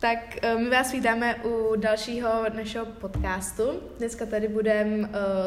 Tak 0.00 0.38
eh, 0.42 0.58
my 0.58 0.70
vás 0.70 0.92
vítáme 0.92 1.34
u 1.34 1.76
dalšího 1.76 2.30
našeho 2.54 2.86
podcastu. 2.86 3.62
Dneska 3.98 4.26
tady 4.26 4.48
budeme 4.48 4.96
uh, 4.96 5.06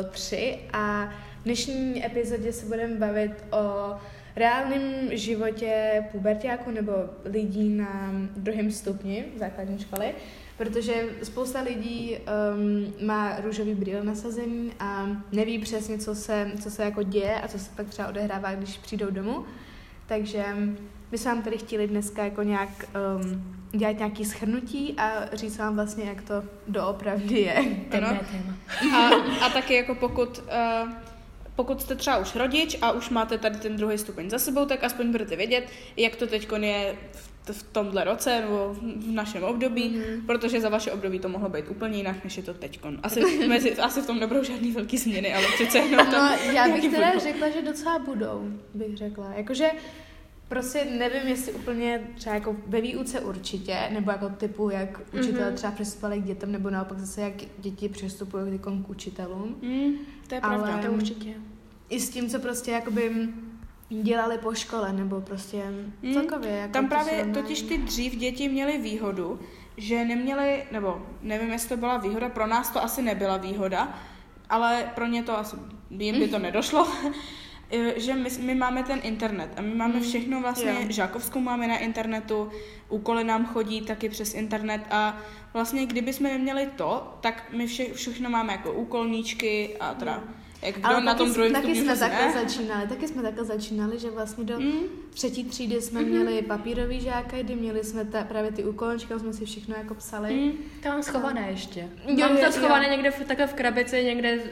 tři 0.09 0.59
a 0.73 1.05
v 1.39 1.43
dnešní 1.43 2.05
epizodě 2.05 2.53
se 2.53 2.65
budeme 2.65 2.95
bavit 2.95 3.31
o 3.51 3.95
reálném 4.35 4.83
životě 5.11 6.03
pubertáků 6.11 6.71
nebo 6.71 6.91
lidí 7.25 7.69
na 7.69 8.11
druhém 8.37 8.71
stupni 8.71 9.25
základní 9.35 9.79
školy, 9.79 10.15
protože 10.57 10.93
spousta 11.23 11.61
lidí 11.61 12.17
um, 12.17 13.07
má 13.07 13.39
růžový 13.39 13.75
brýle 13.75 14.03
nasazený 14.03 14.71
a 14.79 15.07
neví 15.31 15.59
přesně, 15.59 15.97
co 15.97 16.15
se, 16.15 16.51
co 16.63 16.71
se 16.71 16.83
jako 16.83 17.03
děje 17.03 17.41
a 17.41 17.47
co 17.47 17.59
se 17.59 17.71
pak 17.75 17.89
třeba 17.89 18.07
odehrává, 18.07 18.55
když 18.55 18.77
přijdou 18.77 19.11
domů. 19.11 19.45
Takže 20.07 20.45
my 21.11 21.17
jsme 21.17 21.33
vám 21.33 21.43
tady 21.43 21.57
chtěli 21.57 21.87
dneska 21.87 22.23
jako 22.23 22.43
nějak 22.43 22.69
um, 23.21 23.60
dělat 23.71 23.97
nějaký 23.97 24.25
schrnutí 24.25 24.93
a 24.97 25.25
říct 25.33 25.57
vám 25.57 25.75
vlastně, 25.75 26.03
jak 26.03 26.21
to 26.21 26.43
doopravdy 26.67 27.39
je. 27.39 27.65
Ano. 27.97 28.19
A, 28.95 29.09
a 29.45 29.49
taky 29.49 29.73
jako 29.73 29.95
pokud, 29.95 30.37
uh, 30.37 30.89
pokud 31.55 31.81
jste 31.81 31.95
třeba 31.95 32.17
už 32.17 32.35
rodič 32.35 32.77
a 32.81 32.91
už 32.91 33.09
máte 33.09 33.37
tady 33.37 33.57
ten 33.57 33.75
druhý 33.75 33.97
stupeň 33.97 34.29
za 34.29 34.39
sebou, 34.39 34.65
tak 34.65 34.83
aspoň 34.83 35.11
budete 35.11 35.35
vědět, 35.35 35.67
jak 35.97 36.15
to 36.15 36.27
teď 36.27 36.47
je 36.61 36.95
v, 37.11 37.31
v 37.51 37.63
tomhle 37.63 38.03
roce 38.03 38.41
nebo 38.41 38.75
v 38.79 39.11
našem 39.11 39.43
období, 39.43 39.83
mm-hmm. 39.83 40.25
protože 40.25 40.61
za 40.61 40.69
vaše 40.69 40.91
období 40.91 41.19
to 41.19 41.29
mohlo 41.29 41.49
být 41.49 41.65
úplně 41.69 41.97
jinak, 41.97 42.23
než 42.23 42.37
je 42.37 42.43
to 42.43 42.53
teď. 42.53 42.79
Asi, 43.03 43.47
mezi, 43.47 43.77
asi 43.77 44.01
v 44.01 44.07
tom 44.07 44.19
nebudou 44.19 44.43
žádný 44.43 44.71
velký 44.71 44.97
změny, 44.97 45.33
ale 45.33 45.47
přece 45.53 45.77
jenom 45.77 46.11
No, 46.11 46.29
já 46.53 46.67
bych 46.67 46.91
teda 46.91 47.07
budou. 47.07 47.19
řekla, 47.19 47.49
že 47.49 47.61
docela 47.61 47.99
budou, 47.99 48.49
bych 48.73 48.97
řekla. 48.97 49.33
Jakože 49.35 49.71
Prostě 50.51 50.85
nevím, 50.85 51.27
jestli 51.27 51.53
úplně 51.53 52.01
třeba 52.15 52.35
jako 52.35 52.55
ve 52.67 52.81
výuce 52.81 53.19
určitě, 53.19 53.77
nebo 53.93 54.11
jako 54.11 54.29
typu, 54.29 54.69
jak 54.69 54.99
učitel 55.13 55.51
mm-hmm. 55.51 55.53
třeba 55.53 55.71
přistupovali 55.71 56.21
k 56.21 56.23
dětem, 56.23 56.51
nebo 56.51 56.69
naopak 56.69 56.99
zase, 56.99 57.21
jak 57.21 57.33
děti 57.57 57.89
přistupují 57.89 58.59
k 58.59 58.89
učitelům. 58.89 59.55
Mm, 59.61 59.93
to 60.27 60.35
je 60.35 60.41
pravda, 60.41 60.73
Ale 60.73 60.81
to 60.81 60.91
určitě. 60.91 61.33
I 61.89 61.99
s 61.99 62.09
tím, 62.09 62.29
co 62.29 62.39
prostě 62.39 62.71
jakoby 62.71 63.29
dělali 63.89 64.37
po 64.37 64.53
škole, 64.53 64.93
nebo 64.93 65.21
prostě 65.21 65.63
mm, 66.01 66.13
celkově. 66.13 66.51
Jako 66.51 66.73
tam 66.73 66.87
právě 66.87 67.25
to 67.25 67.41
totiž 67.41 67.61
ty 67.61 67.77
dřív 67.77 68.15
děti 68.15 68.49
měly 68.49 68.77
výhodu, 68.77 69.39
že 69.77 70.05
neměli, 70.05 70.63
nebo 70.71 71.07
nevím, 71.21 71.51
jestli 71.51 71.69
to 71.69 71.77
byla 71.77 71.97
výhoda, 71.97 72.29
pro 72.29 72.47
nás 72.47 72.69
to 72.69 72.83
asi 72.83 73.01
nebyla 73.01 73.37
výhoda, 73.37 73.99
ale 74.49 74.91
pro 74.95 75.05
ně 75.05 75.23
to 75.23 75.37
asi, 75.37 75.55
jim 75.89 76.19
by 76.19 76.27
to 76.27 76.39
nedošlo, 76.47 76.87
že 77.95 78.15
my, 78.15 78.29
my 78.39 78.55
máme 78.55 78.83
ten 78.83 78.99
internet 79.03 79.49
a 79.57 79.61
my 79.61 79.75
máme 79.75 79.93
hmm. 79.93 80.03
všechno 80.03 80.41
vlastně, 80.41 80.71
jo. 80.71 80.85
žákovskou 80.89 81.39
máme 81.39 81.67
na 81.67 81.77
internetu, 81.77 82.51
úkoly 82.89 83.23
nám 83.23 83.45
chodí 83.45 83.81
taky 83.81 84.09
přes 84.09 84.33
internet 84.33 84.81
a 84.91 85.17
vlastně 85.53 85.85
kdyby 85.85 86.13
jsme 86.13 86.29
neměli 86.29 86.69
to, 86.75 87.17
tak 87.21 87.43
my 87.53 87.67
vše, 87.67 87.93
všechno 87.93 88.29
máme 88.29 88.53
jako 88.53 88.73
úkolníčky 88.73 89.77
a 89.79 89.93
teda 89.93 90.13
hmm 90.13 90.40
jak 90.61 90.75
kdo 90.75 90.87
Ale 90.87 91.01
na 91.01 91.13
tom 91.13 91.33
druhém 91.33 91.53
taky 91.53 91.75
jsme 91.75 91.97
takhle 91.97 92.27
ne? 92.27 92.33
začínali, 92.33 92.87
taky 92.87 93.07
jsme 93.07 93.21
takhle 93.21 93.45
začínali, 93.45 93.99
že 93.99 94.11
vlastně 94.11 94.43
do 94.43 94.59
mm. 94.59 94.81
třetí 95.09 95.43
třídy 95.43 95.81
jsme 95.81 96.01
mm. 96.01 96.07
měli 96.07 96.41
papírový 96.41 96.99
žáky, 96.99 97.43
kdy 97.43 97.55
měli 97.55 97.83
jsme 97.83 98.05
ta, 98.05 98.23
právě 98.23 98.51
ty 98.51 98.63
úkolončky, 98.63 99.13
jsme 99.19 99.33
si 99.33 99.45
všechno 99.45 99.75
jako 99.77 99.93
psali. 99.95 100.33
Mm. 100.33 100.51
To 100.83 100.89
mám 100.89 101.03
schované 101.03 101.47
ještě. 101.51 101.89
Jo, 102.07 102.15
mám 102.27 102.37
to 102.37 102.43
jo, 102.43 102.51
schované 102.51 102.85
jo. 102.85 102.91
někde 102.91 103.11
v, 103.11 103.25
takhle 103.25 103.47
v 103.47 103.53
krabici, 103.53 104.03
někde 104.03 104.35
uh, 104.35 104.43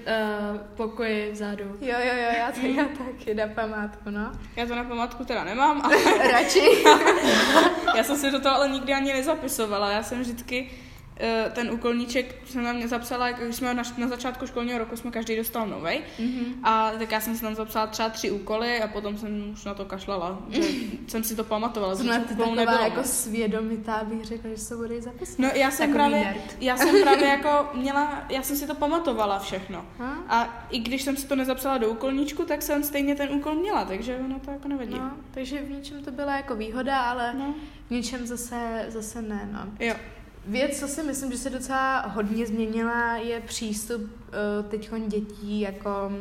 v 0.74 0.78
pokoji 0.78 1.32
vzadu. 1.32 1.64
Jo, 1.64 1.96
jo, 2.06 2.14
jo, 2.14 2.30
já 2.38 2.52
to 2.52 2.68
já 2.68 2.86
taky 2.86 3.34
na 3.34 3.48
památku, 3.48 4.10
no. 4.10 4.32
Já 4.56 4.66
to 4.66 4.76
na 4.76 4.84
památku 4.84 5.26
teda 5.26 5.44
nemám, 5.44 5.82
ale... 5.82 5.96
Radši. 6.32 6.84
já 7.96 8.04
jsem 8.04 8.18
si 8.18 8.32
do 8.32 8.40
toho 8.40 8.56
ale 8.56 8.70
nikdy 8.70 8.94
ani 8.94 9.14
nezapisovala, 9.14 9.92
já 9.92 10.04
jsem 10.04 10.22
vždycky 10.22 10.70
ten 11.52 11.72
úkolníček 11.72 12.36
jsem 12.46 12.64
tam 12.64 12.88
zapsala, 12.88 13.32
když 13.32 13.56
jsme 13.56 13.74
na, 13.74 13.84
na 13.98 14.08
začátku 14.08 14.48
školního 14.48 14.80
roku 14.80 14.98
jsme 14.98 15.12
každý 15.12 15.36
dostal 15.36 15.68
nový. 15.68 16.00
Mm-hmm. 16.20 16.54
A 16.64 16.92
tak 17.00 17.12
já 17.12 17.20
jsem 17.20 17.36
si 17.36 17.42
tam 17.42 17.56
zapsala 17.56 17.88
třeba 17.88 18.10
tři 18.10 18.32
úkoly 18.32 18.82
a 18.82 18.88
potom 18.88 19.18
jsem 19.18 19.50
už 19.54 19.66
na 19.66 19.74
to 19.74 19.86
kašlala. 19.86 20.40
Že 20.50 20.62
jsem 21.08 21.24
si 21.24 21.36
to 21.36 21.44
pamatovala. 21.44 21.96
Zrovna 21.96 22.20
ty 22.20 22.36
taková 22.36 22.56
nebylo, 22.56 22.82
jako 22.82 23.04
svědomitá 23.04 24.04
bych 24.04 24.26
řekla, 24.26 24.50
že 24.50 24.58
se 24.58 24.76
bude 24.76 25.02
zapisovat. 25.02 25.40
No 25.40 25.60
já 25.60 25.72
jsem 25.72 25.94
Takový 25.94 26.10
právě, 26.10 26.26
nerd. 26.26 26.58
já 26.60 26.78
jsem 26.78 27.02
právě 27.02 27.28
jako 27.38 27.70
měla, 27.74 28.26
já 28.30 28.42
jsem 28.42 28.56
si 28.56 28.68
to 28.68 28.76
pamatovala 28.76 29.40
všechno. 29.40 29.86
Ha? 29.98 30.24
A 30.28 30.66
i 30.70 30.80
když 30.80 31.02
jsem 31.02 31.18
si 31.18 31.28
to 31.28 31.36
nezapsala 31.36 31.78
do 31.78 31.90
úkolníčku, 31.90 32.46
tak 32.46 32.62
jsem 32.62 32.84
stejně 32.84 33.16
ten 33.16 33.30
úkol 33.30 33.56
měla, 33.56 33.86
takže 33.86 34.18
ono 34.26 34.40
to 34.40 34.52
jako 34.52 34.68
nevadí. 34.68 34.94
No, 34.94 35.12
takže 35.32 35.62
v 35.62 35.70
něčem 35.70 36.04
to 36.04 36.12
byla 36.12 36.36
jako 36.36 36.56
výhoda, 36.56 37.02
ale 37.02 37.34
no. 37.34 37.54
v 37.88 37.92
něčem 37.92 38.28
zase, 38.28 38.86
zase 38.90 39.22
ne, 39.22 39.50
no. 39.52 39.86
Jo. 39.86 39.96
Věc, 40.48 40.80
co 40.80 40.88
si 40.88 41.04
myslím, 41.04 41.32
že 41.32 41.38
se 41.38 41.50
docela 41.50 42.02
hodně 42.02 42.48
změnila, 42.48 43.16
je 43.18 43.40
přístup 43.40 44.02
uh, 44.02 44.70
teď 44.70 44.90
dětí 45.08 45.62
jako 45.62 46.12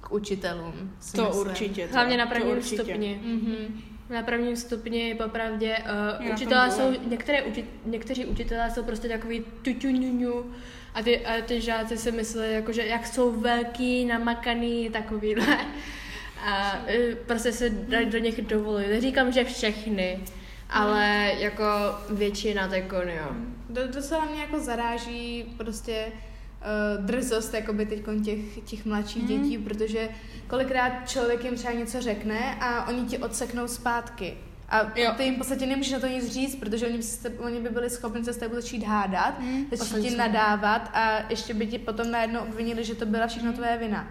k 0.00 0.12
učitelům. 0.12 0.92
To 1.16 1.24
myslím. 1.24 1.46
určitě. 1.46 1.88
To, 1.88 1.94
Hlavně 1.94 2.16
na 2.16 2.26
prvním 2.26 2.62
stupni. 2.62 3.20
Mm-hmm. 3.24 3.82
Na 4.10 4.22
prvním 4.22 4.56
stupni 4.56 5.14
popravdě 5.14 5.78
uh, 6.20 6.32
učitelé 6.32 6.70
jsou, 6.70 6.94
některé 7.06 7.42
uči, 7.42 7.64
někteří 7.86 8.26
učitelé 8.26 8.70
jsou 8.70 8.82
prostě 8.82 9.08
takový 9.08 9.44
tuťuňuňu 9.62 10.44
a 10.94 11.02
ty, 11.02 11.26
a 11.26 11.42
ty 11.42 11.60
žáci 11.60 11.98
si 11.98 12.12
myslí, 12.12 12.52
jako, 12.52 12.72
že 12.72 12.86
jak 12.86 13.06
jsou 13.06 13.40
velký, 13.40 14.04
namakaný, 14.04 14.90
takovýhle. 14.90 15.58
A 16.46 16.78
uh, 16.78 17.14
prostě 17.26 17.52
se 17.52 17.70
do 18.04 18.18
nich 18.18 18.42
dovolují. 18.42 18.88
Neříkám, 18.88 19.32
že 19.32 19.44
všechny, 19.44 20.20
ale 20.70 21.32
jako 21.38 21.64
většina 22.10 22.68
tekon, 22.68 23.08
jo. 23.08 23.26
Do, 23.70 23.88
docela 23.88 24.24
mě 24.24 24.40
jako 24.40 24.60
zaráží 24.60 25.54
prostě 25.56 26.06
uh, 26.06 27.04
drzost 27.04 27.54
jakoby 27.54 27.86
teď 27.86 28.04
těch, 28.24 28.60
těch 28.64 28.84
mladších 28.84 29.22
mm. 29.22 29.28
dětí, 29.28 29.58
protože 29.58 30.08
kolikrát 30.46 31.08
člověk 31.08 31.44
jim 31.44 31.54
třeba 31.54 31.72
něco 31.72 32.00
řekne 32.00 32.54
a 32.60 32.88
oni 32.88 33.06
ti 33.06 33.18
odseknou 33.18 33.68
zpátky. 33.68 34.36
A 34.68 34.98
jo. 35.00 35.12
ty 35.16 35.24
jim 35.24 35.34
v 35.34 35.38
podstatě 35.38 35.66
nemůžeš 35.66 35.92
na 35.92 36.00
to 36.00 36.06
nic 36.06 36.32
říct, 36.32 36.56
protože 36.56 36.86
oni, 36.86 37.02
se, 37.02 37.30
oni 37.30 37.60
by 37.60 37.68
byli 37.68 37.90
schopni 37.90 38.24
se 38.24 38.32
s 38.32 38.36
tebou 38.36 38.54
začít 38.54 38.84
hádat, 38.84 39.40
mm. 39.40 39.66
začít 39.72 40.08
ti 40.08 40.16
nadávat 40.16 40.90
a 40.94 41.30
ještě 41.30 41.54
by 41.54 41.66
ti 41.66 41.78
potom 41.78 42.10
najednou 42.10 42.40
obvinili, 42.40 42.84
že 42.84 42.94
to 42.94 43.06
byla 43.06 43.26
všechno 43.26 43.52
tvoje 43.52 43.78
vina. 43.78 44.08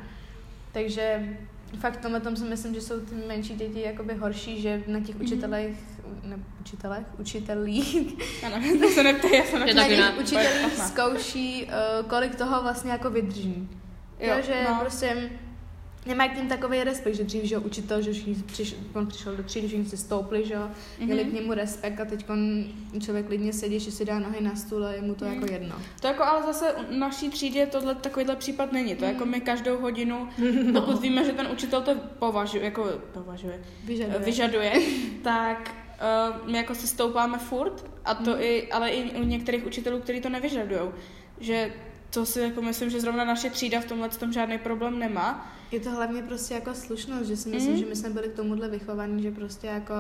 Takže 0.72 1.38
fakt 1.80 1.98
tomhle 1.98 2.20
tom 2.20 2.36
si 2.36 2.44
myslím, 2.44 2.74
že 2.74 2.82
jsou 2.82 3.00
ty 3.00 3.16
menší 3.28 3.56
děti 3.56 3.82
jakoby 3.82 4.14
horší, 4.14 4.62
že 4.62 4.84
na 4.88 5.00
těch 5.00 5.16
mhm. 5.16 5.26
učitelech, 5.26 5.78
ne, 6.24 6.40
učitelech, 6.62 7.06
učitelích, 7.20 8.08
ano, 8.46 8.56
to 8.82 8.90
se 8.90 9.04
neptej, 9.04 9.38
já 9.38 9.44
jsem 9.44 9.60
na 9.60 9.88
těch 9.88 10.20
učitelích 10.20 10.78
zkouší, 10.78 11.64
uh, 11.64 12.10
kolik 12.10 12.36
toho 12.36 12.62
vlastně 12.62 12.92
jako 12.92 13.10
vydrží. 13.10 13.70
Jo, 14.20 14.36
jo 14.36 14.42
že 14.46 14.66
no. 14.70 14.78
prostě 14.80 15.30
nemají 16.08 16.30
k 16.30 16.38
ním 16.38 16.48
takový 16.48 16.84
respekt, 16.84 17.16
že 17.16 17.24
dřív, 17.24 17.44
že 17.44 17.58
učitel, 17.58 18.02
že 18.02 18.14
všichni 18.14 18.36
přišel, 18.36 18.78
on 18.94 19.08
přišel 19.08 19.36
do 19.36 19.44
třídy, 19.44 19.68
všichni 19.68 19.86
si 19.86 19.98
stoupli, 19.98 20.46
že 20.46 20.54
jo, 20.54 20.70
měli 21.00 21.26
mm-hmm. 21.26 21.30
k 21.30 21.34
němu 21.34 21.54
respekt 21.54 22.00
a 22.00 22.06
teď 22.06 22.26
člověk 23.00 23.26
klidně 23.26 23.54
sedí, 23.54 23.80
že 23.80 23.92
si 23.92 24.06
dá 24.06 24.20
nohy 24.20 24.42
na 24.42 24.56
stůl 24.56 24.86
a 24.86 24.92
je 24.92 25.02
mu 25.02 25.16
to 25.16 25.26
mm. 25.26 25.34
jako 25.34 25.52
jedno. 25.52 25.76
To 26.02 26.08
jako 26.08 26.24
ale 26.24 26.44
zase 26.44 26.74
u 26.74 27.00
naší 27.00 27.30
třídě 27.30 27.66
tohle 27.66 27.96
takovýhle 27.96 28.36
případ 28.36 28.72
není. 28.72 28.96
To 28.96 29.06
mm. 29.06 29.12
jako 29.12 29.26
my 29.26 29.42
každou 29.42 29.80
hodinu, 29.80 30.30
no. 30.72 30.82
pokud 30.82 31.02
víme, 31.02 31.26
že 31.26 31.34
ten 31.34 31.48
učitel 31.52 31.82
to 31.82 31.96
považuje, 32.20 32.64
jako 32.64 32.86
považuje, 33.14 33.62
vyžaduje, 33.84 34.20
vyžaduje 34.20 34.74
tak 35.24 35.76
uh, 36.42 36.52
my 36.52 36.58
jako 36.58 36.76
si 36.76 36.88
stoupáme 36.88 37.38
furt, 37.38 37.86
a 38.06 38.16
to 38.16 38.32
mm. 38.32 38.42
i, 38.42 38.72
ale 38.72 38.90
i 38.90 39.22
u 39.22 39.24
některých 39.24 39.66
učitelů, 39.66 40.00
kteří 40.00 40.22
to 40.22 40.30
nevyžadují. 40.30 40.90
Že 41.40 41.74
to 42.10 42.26
si 42.26 42.40
jako 42.40 42.62
myslím, 42.62 42.90
že 42.90 43.02
zrovna 43.02 43.26
naše 43.26 43.50
třída 43.50 43.80
v 43.82 43.86
tomhle 43.86 44.10
tom 44.10 44.34
žádný 44.34 44.58
problém 44.58 45.00
nemá. 45.00 45.54
Je 45.72 45.80
to 45.80 45.92
hlavně 45.92 46.24
prostě 46.24 46.54
jako 46.54 46.74
slušnost, 46.74 47.26
že 47.26 47.38
si 47.38 47.50
myslím, 47.50 47.74
mm. 47.74 47.80
že 47.80 47.86
my 47.86 47.96
jsme 47.96 48.10
byli 48.10 48.30
k 48.30 48.36
tomuhle 48.36 48.70
vychovaní, 48.70 49.24
že 49.24 49.32
prostě 49.32 49.68
jako 49.68 49.94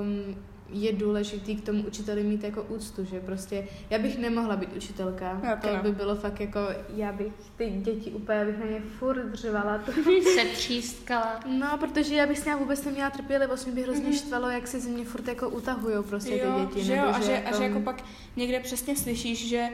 um, 0.00 0.36
je 0.68 0.92
důležitý 0.92 1.56
k 1.56 1.66
tomu 1.66 1.82
učiteli 1.82 2.22
mít 2.22 2.44
jako 2.44 2.62
úctu, 2.62 3.04
že 3.04 3.20
prostě 3.20 3.68
já 3.90 3.98
bych 3.98 4.18
nemohla 4.18 4.56
být 4.56 4.76
učitelka, 4.76 5.40
já 5.44 5.56
to, 5.56 5.68
to 5.68 5.82
by 5.82 5.92
bylo 5.92 6.14
fakt 6.14 6.40
jako, 6.40 6.60
já 6.94 7.12
bych 7.12 7.32
ty 7.56 7.70
děti 7.70 8.10
úplně, 8.10 8.44
bych 8.44 8.58
na 8.58 8.66
ně 8.66 8.80
furt 8.80 9.24
dřevala. 9.24 9.78
To... 9.78 9.92
Se 10.34 10.44
třístkala. 10.52 11.40
No, 11.58 11.78
protože 11.78 12.14
já 12.14 12.26
bych 12.26 12.38
s 12.38 12.44
ním 12.44 12.58
vůbec 12.58 12.84
neměla 12.84 13.10
trpělivost, 13.10 13.64
mě 13.64 13.74
by 13.74 13.82
hrozně 13.82 14.06
mm. 14.06 14.12
štvalo, 14.12 14.50
jak 14.50 14.66
se 14.66 14.80
ze 14.80 14.88
mě 14.88 15.04
furt 15.04 15.28
jako 15.28 15.48
utahujou 15.48 16.02
prostě 16.02 16.36
jo, 16.36 16.54
ty 16.54 16.66
děti. 16.66 16.86
Že 16.86 16.96
jo, 16.96 17.04
a, 17.04 17.20
že, 17.20 17.32
jako... 17.32 17.48
a 17.48 17.58
že 17.58 17.64
jako 17.64 17.80
pak 17.80 18.04
někde 18.36 18.60
přesně 18.60 18.96
slyšíš, 18.96 19.48
že 19.48 19.68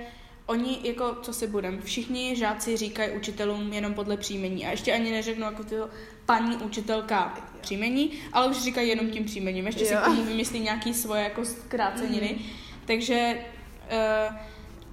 oni, 0.47 0.79
jako, 0.85 1.17
co 1.23 1.33
si 1.33 1.47
budem, 1.47 1.83
všichni 1.83 2.37
žáci 2.37 2.77
říkají 2.77 3.13
učitelům 3.13 3.73
jenom 3.73 3.95
podle 3.95 4.17
příjmení 4.17 4.67
a 4.67 4.71
ještě 4.71 4.93
ani 4.93 5.11
neřeknou 5.13 5.47
jako 5.47 5.65
ty 5.65 5.75
paní 6.27 6.57
učitelka 6.57 7.49
příjmení, 7.61 8.11
ale 8.33 8.47
už 8.47 8.63
říkají 8.63 8.89
jenom 8.89 9.11
tím 9.11 9.25
příjmením. 9.25 9.67
Ještě 9.67 9.85
jo. 9.85 9.89
si 9.89 9.97
k 9.97 10.05
tomu 10.05 10.25
vymyslí 10.25 10.61
nějaký 10.61 10.95
svoje 10.95 11.23
jako 11.23 11.45
zkráceniny. 11.45 12.37
Mm. 12.39 12.45
Takže 12.87 13.35
uh, 14.31 14.37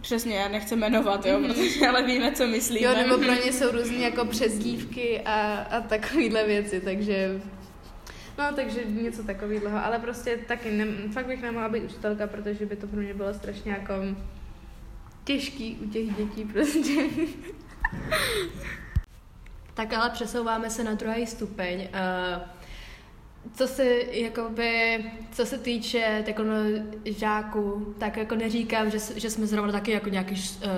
Přesně, 0.01 0.35
já 0.35 0.47
nechci 0.47 0.75
jmenovat, 0.75 1.25
jo, 1.25 1.39
mm. 1.39 1.47
protože 1.47 1.87
ale 1.87 2.03
víme, 2.03 2.31
co 2.31 2.47
myslíme. 2.47 2.87
Jo, 2.87 2.95
nebo 2.95 3.17
pro 3.17 3.33
ně 3.33 3.53
jsou 3.53 3.71
různé 3.71 3.97
jako 3.97 4.25
přezdívky 4.25 5.21
a, 5.21 5.57
a 5.57 5.81
takovéhle 5.81 6.45
věci, 6.45 6.81
takže 6.81 7.41
No, 8.37 8.43
takže 8.55 8.79
něco 8.85 9.23
takového, 9.23 9.85
ale 9.85 9.99
prostě 9.99 10.39
taky, 10.47 10.71
ne, 10.71 10.85
fakt 11.13 11.25
bych 11.25 11.41
nemohla 11.41 11.69
být 11.69 11.83
učitelka, 11.83 12.27
protože 12.27 12.65
by 12.65 12.75
to 12.75 12.87
pro 12.87 13.01
mě 13.01 13.13
bylo 13.13 13.33
strašně 13.33 13.71
jako 13.71 13.93
těžký 15.27 15.77
u 15.85 15.89
těch 15.89 16.15
dětí 16.15 16.45
prostě. 16.45 16.91
tak 19.73 19.93
ale 19.93 20.09
přesouváme 20.09 20.69
se 20.69 20.83
na 20.83 20.93
druhý 20.93 21.27
stupeň. 21.27 21.79
Uh, 21.81 22.56
co 23.55 23.67
se, 23.67 23.85
jakoby, 24.11 25.03
co 25.31 25.45
se 25.45 25.57
týče 25.57 26.23
jako 26.27 26.43
no, 26.43 26.53
žáků, 27.05 27.95
tak 27.99 28.17
jako 28.17 28.35
neříkám, 28.35 28.91
že, 28.91 28.97
že 29.15 29.29
jsme 29.29 29.47
zrovna 29.47 29.71
taky 29.71 29.91
jako 29.91 30.09
nějaký 30.09 30.33
uh, 30.33 30.69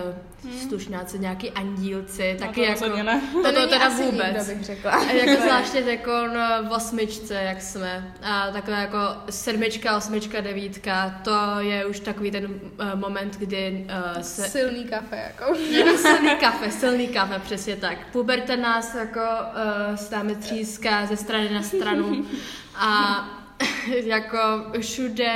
hmm. 0.43 0.59
slušňáci, 0.59 1.19
nějaký 1.19 1.51
andílci, 1.51 2.33
no 2.33 2.47
taky 2.47 2.61
to 2.61 2.85
jako... 2.85 3.03
Ne. 3.03 3.21
To, 3.33 3.53
to 3.53 3.67
teda 3.67 3.89
vůbec. 3.89 4.27
Nikdo, 4.27 4.45
bych 4.45 4.63
řekla. 4.63 5.03
jako 5.03 5.41
zvláště 5.41 5.79
jako 5.79 6.11
no, 6.11 6.69
v 6.69 6.71
osmičce, 6.71 7.33
jak 7.33 7.61
jsme. 7.61 8.13
A 8.21 8.51
takové 8.51 8.81
jako 8.81 8.97
sedmička, 9.29 9.97
osmička, 9.97 10.41
devítka, 10.41 11.21
to 11.23 11.59
je 11.59 11.85
už 11.85 11.99
takový 11.99 12.31
ten 12.31 12.45
uh, 12.45 12.59
moment, 12.95 13.37
kdy 13.37 13.87
uh, 14.15 14.21
se... 14.21 14.41
Silný 14.49 14.83
kafe, 14.83 15.15
jako. 15.15 15.55
silný 15.97 16.35
kafe, 16.39 16.71
silný 16.71 17.07
kafe, 17.07 17.39
přesně 17.39 17.75
tak. 17.75 17.97
Puberta 18.11 18.55
nás 18.55 18.95
jako 18.95 19.19
uh, 19.19 19.95
s 19.95 20.09
námi 20.09 20.35
tříská 20.35 21.05
ze 21.05 21.17
strany 21.17 21.53
na 21.53 21.61
stranu. 21.61 22.25
A 22.79 23.25
jako 24.05 24.37
všude 24.79 25.33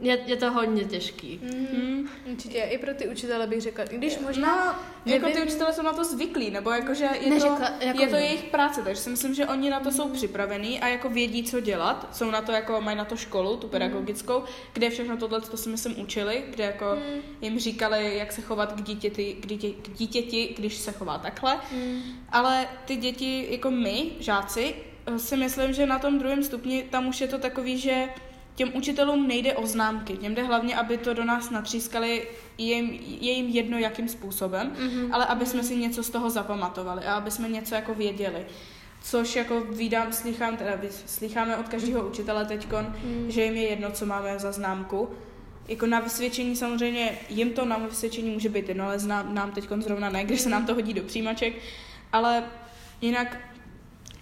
je, 0.00 0.18
je 0.26 0.36
to 0.36 0.50
hodně 0.50 0.84
těžký. 0.84 1.40
Mm, 1.42 2.08
určitě, 2.32 2.58
i 2.58 2.78
pro 2.78 2.94
ty 2.94 3.08
učitele 3.08 3.46
bych 3.46 3.60
řekla, 3.60 3.84
i 3.84 3.96
když 3.96 4.18
možná... 4.18 4.78
No, 5.06 5.12
jako 5.12 5.30
ty 5.30 5.42
učitele 5.42 5.72
jsou 5.72 5.82
na 5.82 5.92
to 5.92 6.04
zvyklí, 6.04 6.50
nebo 6.50 6.70
jako, 6.70 6.94
že 6.94 7.04
je, 7.04 7.30
Neřekla, 7.30 7.56
to, 7.56 7.86
jako 7.86 8.02
je 8.02 8.08
to 8.08 8.16
jejich 8.16 8.42
práce, 8.42 8.82
takže 8.82 9.02
si 9.02 9.10
myslím, 9.10 9.34
že 9.34 9.46
oni 9.46 9.70
na 9.70 9.80
to 9.80 9.90
jsou 9.90 10.08
připravení 10.08 10.80
a 10.80 10.88
jako 10.88 11.08
vědí, 11.08 11.44
co 11.44 11.60
dělat, 11.60 12.08
jsou 12.12 12.30
na 12.30 12.42
to 12.42 12.52
jako, 12.52 12.80
mají 12.80 12.96
na 12.96 13.04
to 13.04 13.16
školu, 13.16 13.56
tu 13.56 13.68
pedagogickou, 13.68 14.40
mm. 14.40 14.46
kde 14.72 14.90
všechno 14.90 15.16
tohle, 15.16 15.40
to 15.40 15.56
si 15.56 15.68
myslím 15.68 16.00
učili, 16.00 16.44
kde 16.50 16.64
jako 16.64 16.84
mm. 16.94 17.20
jim 17.40 17.58
říkali, 17.58 18.18
jak 18.18 18.32
se 18.32 18.42
chovat 18.42 18.72
k 18.72 18.82
dítěti, 18.82 19.34
k, 19.34 19.46
dítě, 19.46 19.70
k 19.70 19.88
dítěti, 19.88 20.54
když 20.58 20.76
se 20.76 20.92
chová 20.92 21.18
takhle, 21.18 21.60
mm. 21.72 22.02
ale 22.32 22.68
ty 22.84 22.96
děti, 22.96 23.46
jako 23.50 23.70
my, 23.70 24.10
žáci, 24.20 24.74
si 25.16 25.36
myslím, 25.36 25.72
že 25.72 25.86
na 25.86 25.98
tom 25.98 26.18
druhém 26.18 26.42
stupni 26.42 26.82
tam 26.82 27.08
už 27.08 27.20
je 27.20 27.28
to 27.28 27.38
takový, 27.38 27.78
že 27.78 28.08
těm 28.54 28.70
učitelům 28.74 29.28
nejde 29.28 29.54
o 29.54 29.66
známky, 29.66 30.16
těm 30.16 30.34
jde 30.34 30.42
hlavně, 30.42 30.76
aby 30.76 30.98
to 30.98 31.14
do 31.14 31.24
nás 31.24 31.50
natřískali, 31.50 32.28
je 32.58 32.74
jim, 32.74 32.90
je 33.20 33.32
jim 33.32 33.48
jedno 33.48 33.78
jakým 33.78 34.08
způsobem, 34.08 34.72
mm-hmm. 34.76 35.08
ale 35.12 35.26
aby 35.26 35.46
jsme 35.46 35.62
si 35.62 35.76
něco 35.76 36.02
z 36.02 36.10
toho 36.10 36.30
zapamatovali 36.30 37.04
a 37.04 37.14
aby 37.14 37.30
jsme 37.30 37.48
něco 37.48 37.74
jako 37.74 37.94
věděli. 37.94 38.46
Což 39.02 39.36
jako 39.36 39.60
vídám, 39.60 40.12
slychám, 40.12 40.56
teda 40.56 40.72
slycháme 41.06 41.56
od 41.56 41.68
každého 41.68 42.08
učitele 42.08 42.44
teďkon, 42.44 42.96
mm. 43.04 43.30
že 43.30 43.44
jim 43.44 43.54
je 43.54 43.62
jedno, 43.62 43.90
co 43.90 44.06
máme 44.06 44.38
za 44.38 44.52
známku. 44.52 45.08
Jako 45.68 45.86
na 45.86 46.00
vysvědčení 46.00 46.56
samozřejmě, 46.56 47.18
jim 47.28 47.50
to 47.50 47.64
na 47.64 47.78
vysvědčení 47.78 48.30
může 48.30 48.48
být 48.48 48.68
jedno, 48.68 48.84
ale 48.84 48.98
znám, 48.98 49.34
nám 49.34 49.52
teďkon 49.52 49.82
zrovna 49.82 50.10
ne, 50.10 50.24
když 50.24 50.40
se 50.40 50.48
nám 50.48 50.66
to 50.66 50.74
hodí 50.74 50.94
do 50.94 51.02
přijímaček. 51.02 51.54
Ale 52.12 52.44
jinak 53.00 53.36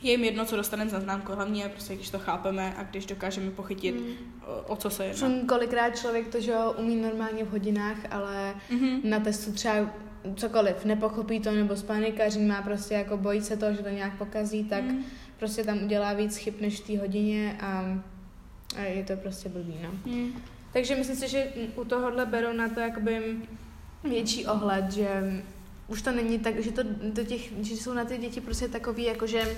je 0.02 0.11
jim 0.11 0.25
jedno, 0.25 0.44
co 0.44 0.56
dostaneme 0.56 0.91
za 0.91 1.00
známku, 1.00 1.32
hlavně 1.32 1.69
prostě, 1.69 1.94
když 1.94 2.11
to 2.11 2.19
chápeme 2.19 2.75
a 2.76 2.82
když 2.82 3.06
dokážeme 3.06 3.50
pochytit, 3.50 3.94
mm. 3.94 4.12
o, 4.47 4.73
o 4.73 4.76
co 4.76 4.91
se 4.91 5.05
jedná. 5.05 5.29
Kolikrát 5.49 5.99
člověk 5.99 6.29
to, 6.29 6.41
že 6.41 6.55
umí 6.76 6.97
normálně 6.97 7.44
v 7.44 7.50
hodinách, 7.50 7.97
ale 8.11 8.55
mm-hmm. 8.70 9.05
na 9.05 9.20
testu 9.20 9.52
třeba 9.52 9.91
cokoliv, 10.37 10.85
nepochopí 10.85 11.41
to 11.41 11.50
nebo 11.52 11.76
spanikaří 11.76 12.41
má 12.41 12.62
prostě 12.62 12.94
jako 12.94 13.17
bojí 13.17 13.41
se 13.41 13.56
toho, 13.56 13.73
že 13.73 13.82
to 13.82 13.88
nějak 13.88 14.19
pokazí, 14.19 14.64
tak 14.64 14.85
mm. 14.85 15.05
prostě 15.38 15.64
tam 15.64 15.85
udělá 15.85 16.12
víc 16.12 16.37
chyb 16.37 16.55
než 16.61 16.81
v 16.81 16.87
té 16.87 16.99
hodině 16.99 17.56
a, 17.61 17.99
a 18.76 18.82
je 18.82 19.05
to 19.05 19.17
prostě 19.17 19.49
blbý, 19.49 19.75
no. 19.82 19.91
Mm. 20.12 20.32
Takže 20.73 20.96
myslím 20.96 21.17
si, 21.17 21.29
že 21.29 21.46
u 21.76 21.85
tohohle 21.85 22.26
berou 22.26 22.53
na 22.53 22.69
to 22.69 22.81
jakoby 22.81 23.37
větší 24.05 24.46
ohled, 24.46 24.93
že 24.93 25.43
už 25.88 26.03
to 26.03 26.12
není 26.12 26.38
tak, 26.38 26.62
že 26.62 26.73
to 26.73 26.82
do 27.12 27.25
těch, 27.25 27.53
že 27.61 27.75
jsou 27.75 27.94
na 27.94 28.05
ty 28.05 28.19
děti 28.19 28.41
prostě 28.41 28.69
takový, 28.69 29.05
jako 29.05 29.26
že 29.26 29.56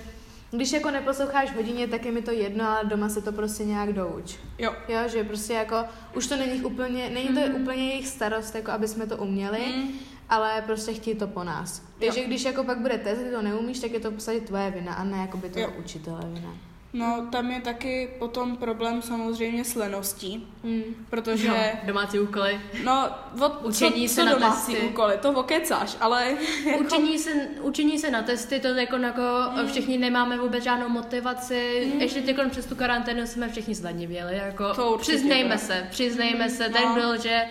když 0.53 0.73
jako 0.73 0.91
neposloucháš 0.91 1.51
v 1.51 1.57
hodině, 1.57 1.89
tak 1.89 2.05
je 2.05 2.13
mi 2.13 2.23
to 2.23 2.31
jedno, 2.31 2.69
ale 2.69 2.85
doma 2.85 3.09
se 3.09 3.23
to 3.23 3.33
prostě 3.33 3.65
nějak 3.65 3.93
douč. 3.93 4.37
Jo. 4.59 4.75
Jo, 4.89 4.99
že 5.07 5.25
prostě 5.25 5.53
jako, 5.53 5.85
už 6.17 6.27
to 6.27 6.37
není 6.37 6.63
úplně, 6.63 7.11
není 7.11 7.29
to 7.29 7.41
mm. 7.41 7.63
úplně 7.63 7.89
jejich 7.89 8.07
starost, 8.07 8.55
jako 8.55 8.71
aby 8.71 8.89
jsme 8.89 9.07
to 9.07 9.17
uměli, 9.17 9.67
mm. 9.77 9.89
ale 10.29 10.63
prostě 10.67 10.93
chtějí 10.93 11.17
to 11.17 11.27
po 11.27 11.45
nás. 11.45 11.83
Takže 12.01 12.25
když 12.25 12.45
jako 12.45 12.65
pak 12.65 12.79
bude 12.79 12.99
test, 12.99 13.19
ty 13.19 13.31
to 13.31 13.43
neumíš, 13.43 13.81
tak 13.81 13.93
je 13.93 14.01
to 14.01 14.11
prostě 14.11 14.41
tvoje 14.41 14.71
vina 14.71 14.95
a 14.95 15.05
ne 15.05 15.19
jako 15.19 15.37
by 15.37 15.49
toho 15.49 15.73
učitele 15.79 16.21
vina. 16.25 16.57
No, 16.95 17.27
tam 17.33 17.51
je 17.51 17.61
taky 17.61 18.11
potom 18.19 18.57
problém 18.57 19.03
samozřejmě 19.03 19.65
s 19.65 19.75
leností, 19.75 20.49
hmm. 20.65 21.07
protože... 21.11 21.49
No, 21.49 21.55
domácí 21.85 22.19
úkoly. 22.19 22.61
No, 22.85 23.09
od, 23.41 23.65
učení 23.65 24.09
co, 24.09 24.15
se 24.15 24.21
co 24.21 24.27
na 24.27 24.33
domácí 24.35 24.73
testy. 24.73 24.89
úkoly, 24.89 25.19
to 25.23 25.31
okecáš, 25.31 25.97
ale... 26.01 26.37
Jako... 26.67 26.85
Učení, 26.85 27.19
se, 27.19 27.31
učení 27.61 27.99
se 27.99 28.11
na 28.11 28.23
testy, 28.23 28.61
to 28.61 28.69
jako, 28.69 28.97
jako 28.97 29.23
hmm. 29.51 29.67
všichni 29.67 29.99
nemáme 29.99 30.39
vůbec 30.39 30.65
žádnou 30.65 30.89
motivaci, 30.89 31.89
hmm. 31.91 32.01
ještě 32.01 32.23
teď 32.23 32.37
přes 32.51 32.67
tu 32.67 32.75
karanténu 32.75 33.27
jsme 33.27 33.49
všichni 33.49 33.75
zlenivěli, 33.75 34.37
jako... 34.37 34.75
To 34.75 34.99
přiznejme 34.99 35.59
se, 35.59 35.87
přiznejme 35.91 36.45
hmm. 36.45 36.57
se, 36.57 36.69
ten 36.69 36.89
no. 36.89 36.95
byl, 36.95 37.17
že 37.17 37.43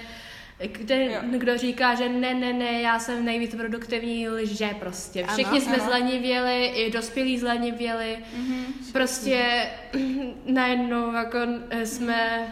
kde, 0.68 1.22
kdo 1.38 1.58
říká, 1.58 1.96
že 1.96 2.10
ne, 2.10 2.34
ne, 2.34 2.54
ne, 2.54 2.82
já 2.82 3.00
jsem 3.00 3.26
nejvíc 3.26 3.56
produktivní, 3.56 4.30
lže 4.30 4.70
prostě. 4.80 5.26
Všichni 5.28 5.58
ano, 5.58 5.62
jsme 5.62 5.76
ano. 5.76 5.86
zlenivěli, 5.86 6.66
i 6.66 6.92
dospělí 6.92 7.40
zlenivěli. 7.40 8.18
Mm-hmm. 8.38 8.92
Prostě 8.92 9.70
najednou 10.46 11.14
jako 11.14 11.38
eh, 11.70 11.86
jsme 11.86 12.48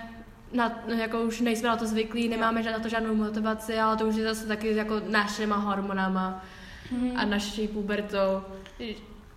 na, 0.53 0.83
jako 0.97 1.21
už 1.21 1.41
nejsme 1.41 1.69
na 1.69 1.77
to 1.77 1.85
zvyklí, 1.85 2.29
nemáme 2.29 2.63
na 2.63 2.79
to 2.79 2.89
žádnou 2.89 3.15
motivaci, 3.15 3.79
ale 3.79 3.97
to 3.97 4.07
už 4.07 4.15
je 4.15 4.23
zase 4.23 4.47
taky 4.47 4.75
jako 4.75 5.01
našima 5.07 5.55
hormonama 5.55 6.45
mm-hmm. 6.93 7.13
a 7.15 7.25
naší 7.25 7.67
pubertou. 7.67 8.41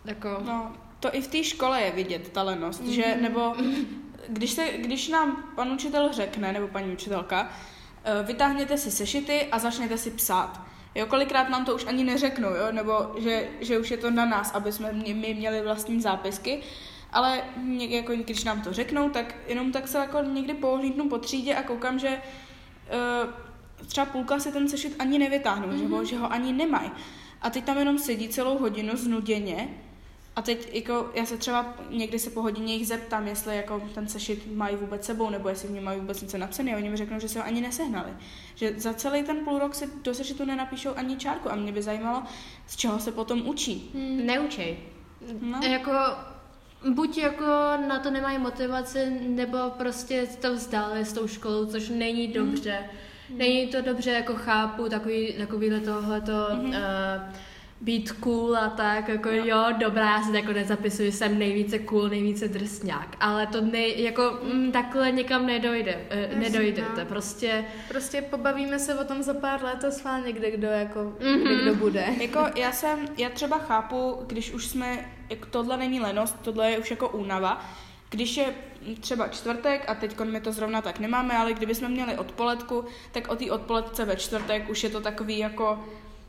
Jako... 0.05 0.43
No, 0.47 0.73
to 1.01 1.15
i 1.15 1.21
v 1.23 1.29
té 1.29 1.45
škole 1.45 1.83
je 1.83 1.91
vidět, 1.91 2.29
ta 2.29 2.43
lenost, 2.43 2.83
mm-hmm. 2.83 2.91
že, 2.91 3.17
nebo 3.21 3.55
když, 4.29 4.51
se, 4.51 4.69
když 4.79 5.09
nám 5.09 5.45
pan 5.57 5.73
učitel 5.73 6.13
řekne, 6.13 6.53
nebo 6.53 6.69
paní 6.69 6.93
učitelka, 6.93 7.53
vytáhněte 8.23 8.79
si 8.79 8.91
sešity 8.91 9.47
a 9.47 9.59
začněte 9.59 9.99
si 9.99 10.11
psát. 10.11 10.61
Jo, 10.95 11.07
kolikrát 11.07 11.49
nám 11.49 11.65
to 11.65 11.75
už 11.75 11.87
ani 11.87 12.05
neřeknou, 12.05 12.49
jo, 12.49 12.73
nebo 12.73 13.15
že, 13.19 13.49
že 13.61 13.79
už 13.79 13.91
je 13.91 13.97
to 13.97 14.11
na 14.11 14.25
nás, 14.25 14.55
aby 14.55 14.73
jsme 14.73 14.93
my 14.93 15.35
měli 15.35 15.61
vlastní 15.61 16.01
zápisky, 16.01 16.63
ale 17.13 17.43
ně, 17.63 17.87
jako, 17.87 18.13
když 18.13 18.45
nám 18.45 18.63
to 18.63 18.73
řeknou, 18.73 19.11
tak 19.11 19.35
jenom 19.49 19.73
tak 19.73 19.89
se 19.89 19.99
jako 19.99 20.23
někdy 20.23 20.55
pohlídnu 20.55 21.09
po 21.09 21.19
třídě 21.19 21.55
a 21.55 21.63
koukám, 21.63 21.99
že 21.99 22.09
uh, 23.79 23.87
třeba 23.87 24.07
půlka 24.07 24.39
si 24.39 24.53
ten 24.53 24.69
sešit 24.69 24.97
ani 24.99 25.19
nevytáhnou, 25.19 25.69
mm-hmm. 25.69 25.79
že, 25.79 25.87
ho, 25.87 26.05
že 26.05 26.19
ho 26.19 26.33
ani 26.33 26.53
nemají. 26.53 26.91
A 27.43 27.51
teď 27.51 27.65
tam 27.65 27.79
jenom 27.79 27.99
sedí 27.99 28.29
celou 28.29 28.59
hodinu 28.59 28.97
znuděně 28.97 29.69
a 30.37 30.43
teď 30.43 30.75
jako 30.75 31.11
já 31.15 31.27
se 31.27 31.37
třeba 31.37 31.75
někdy 31.91 32.19
se 32.19 32.31
po 32.31 32.43
hodině 32.43 32.75
jich 32.75 32.87
zeptám, 32.87 33.29
jestli 33.29 33.57
jako 33.57 33.83
ten 33.95 34.09
sešit 34.09 34.55
mají 34.55 34.77
vůbec 34.77 35.05
sebou, 35.05 35.31
nebo 35.31 35.49
jestli 35.49 35.69
v 35.69 35.71
něm 35.71 35.85
mají 35.85 36.01
vůbec 36.01 36.23
něco 36.23 36.39
napsané. 36.39 36.75
A 36.75 36.77
oni 36.77 36.89
mi 36.89 36.97
řeknou, 36.97 37.19
že 37.19 37.29
se 37.29 37.39
ho 37.39 37.45
ani 37.45 37.61
nesehnali. 37.61 38.11
Že 38.55 38.75
za 38.77 38.95
celý 38.95 39.23
ten 39.23 39.37
půl 39.45 39.59
rok 39.59 39.75
si 39.75 39.89
do 40.03 40.15
sešitu 40.15 40.45
nenapíšou 40.45 40.91
ani 40.97 41.17
čárku. 41.17 41.53
A 41.53 41.57
mě 41.57 41.73
by 41.73 41.83
zajímalo, 41.83 42.23
z 42.67 42.77
čeho 42.77 42.99
se 42.99 43.13
potom 43.13 43.49
učí. 43.49 43.91
Hmm, 43.95 44.27
neučej. 44.27 44.79
No. 45.41 45.61
Jako 45.63 45.93
buď 46.91 47.19
jako 47.19 47.47
na 47.89 47.99
to 47.99 48.11
nemají 48.11 48.39
motivaci, 48.39 49.11
nebo 49.29 49.59
prostě 49.71 50.29
to 50.41 50.55
vzdali 50.55 51.05
s 51.05 51.13
tou 51.13 51.27
školou, 51.27 51.67
což 51.67 51.89
není 51.89 52.25
hmm. 52.25 52.35
dobře. 52.35 52.79
Hmm. 53.29 53.39
Není 53.39 53.67
to 53.67 53.81
dobře, 53.83 54.11
jako 54.11 54.35
chápu 54.35 54.89
takový, 54.89 55.33
takovýhle 55.33 55.81
tohleto 55.81 56.47
hmm. 56.51 56.65
uh, 56.65 56.75
být 57.83 58.13
cool 58.13 58.57
a 58.57 58.71
tak, 58.71 59.09
jako 59.09 59.29
no. 59.29 59.35
jo, 59.35 59.65
dobrá, 59.79 60.11
já 60.11 60.23
si 60.23 60.37
jako 60.37 60.53
nezapisuju, 60.53 61.13
jsem 61.13 61.39
nejvíce 61.39 61.79
cool, 61.79 62.09
nejvíce 62.09 62.49
drsňák, 62.49 63.17
ale 63.21 63.47
to 63.47 63.61
ne, 63.61 63.89
jako 63.89 64.39
mm, 64.53 64.73
takhle 64.73 65.13
někam 65.13 65.47
nedojde, 65.47 66.07
uh, 66.33 66.39
nedojdete, 66.39 67.01
no. 67.01 67.07
prostě. 67.07 67.65
Prostě 67.89 68.23
pobavíme 68.23 68.79
se 68.79 68.95
o 68.95 69.05
tom 69.05 69.23
za 69.23 69.35
pár 69.35 69.65
let 69.65 69.85
a 69.85 69.91
svál 69.91 70.21
někde, 70.21 70.51
kdo 70.51 70.67
jako, 70.67 71.17
mm-hmm. 71.21 71.43
kde 71.43 71.63
kdo 71.63 71.75
bude. 71.75 72.07
Jako 72.21 72.47
já 72.57 72.73
jsem, 72.73 73.07
já 73.19 73.31
třeba 73.31 73.59
chápu, 73.59 74.19
když 74.27 74.53
už 74.53 74.67
jsme, 74.67 75.13
jako 75.31 75.47
tohle 75.51 75.77
není 75.77 76.01
lenost, 76.01 76.37
tohle 76.43 76.71
je 76.71 76.79
už 76.79 76.91
jako 76.91 77.09
únava, 77.09 77.67
když 78.11 78.37
je 78.37 78.55
třeba 79.01 79.29
čtvrtek, 79.29 79.85
a 79.89 79.95
teď 79.95 80.21
my 80.21 80.41
to 80.41 80.53
zrovna 80.53 80.83
tak 80.83 80.99
nemáme, 80.99 81.37
ale 81.37 81.53
kdybychom 81.53 81.89
měli 81.89 82.19
odpoledku, 82.19 82.85
tak 83.13 83.29
o 83.29 83.37
té 83.37 83.51
odpoledce 83.51 84.05
ve 84.05 84.17
čtvrtek 84.17 84.71
už 84.71 84.85
je 84.85 84.91
to 84.91 85.01
takový 85.01 85.39
jako 85.39 85.85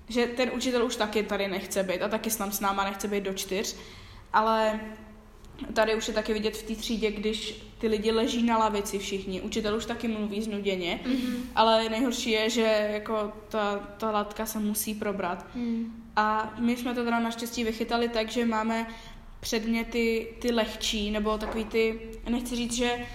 že 0.09 0.27
ten 0.27 0.51
učitel 0.55 0.85
už 0.85 0.95
taky 0.95 1.23
tady 1.23 1.47
nechce 1.47 1.83
být 1.83 2.01
a 2.01 2.07
taky 2.07 2.29
s, 2.29 2.37
nám 2.37 2.51
s 2.51 2.59
náma 2.59 2.83
nechce 2.83 3.07
být 3.07 3.23
do 3.23 3.33
čtyř, 3.33 3.75
ale 4.33 4.79
tady 5.73 5.95
už 5.95 6.07
je 6.07 6.13
taky 6.13 6.33
vidět 6.33 6.57
v 6.57 6.63
té 6.63 6.75
třídě, 6.75 7.11
když 7.11 7.63
ty 7.77 7.87
lidi 7.87 8.11
leží 8.11 8.43
na 8.43 8.57
lavici 8.57 8.99
všichni. 8.99 9.41
Učitel 9.41 9.75
už 9.75 9.85
taky 9.85 10.07
mluví 10.07 10.41
znuděně, 10.41 10.99
mm-hmm. 11.05 11.35
ale 11.55 11.89
nejhorší 11.89 12.31
je, 12.31 12.49
že 12.49 12.89
jako 12.93 13.33
ta, 13.49 13.75
ta 13.97 14.11
latka 14.11 14.45
se 14.45 14.59
musí 14.59 14.93
probrat. 14.93 15.45
Mm. 15.55 16.03
A 16.15 16.53
my 16.59 16.77
jsme 16.77 16.93
to 16.93 17.03
teda 17.03 17.19
naštěstí 17.19 17.63
vychytali 17.63 18.09
tak, 18.09 18.29
že 18.29 18.45
máme 18.45 18.87
předměty 19.39 20.27
ty 20.39 20.51
lehčí, 20.51 21.11
nebo 21.11 21.37
takový 21.37 21.65
ty, 21.65 21.99
nechci 22.29 22.55
říct, 22.55 22.73
že 22.73 23.05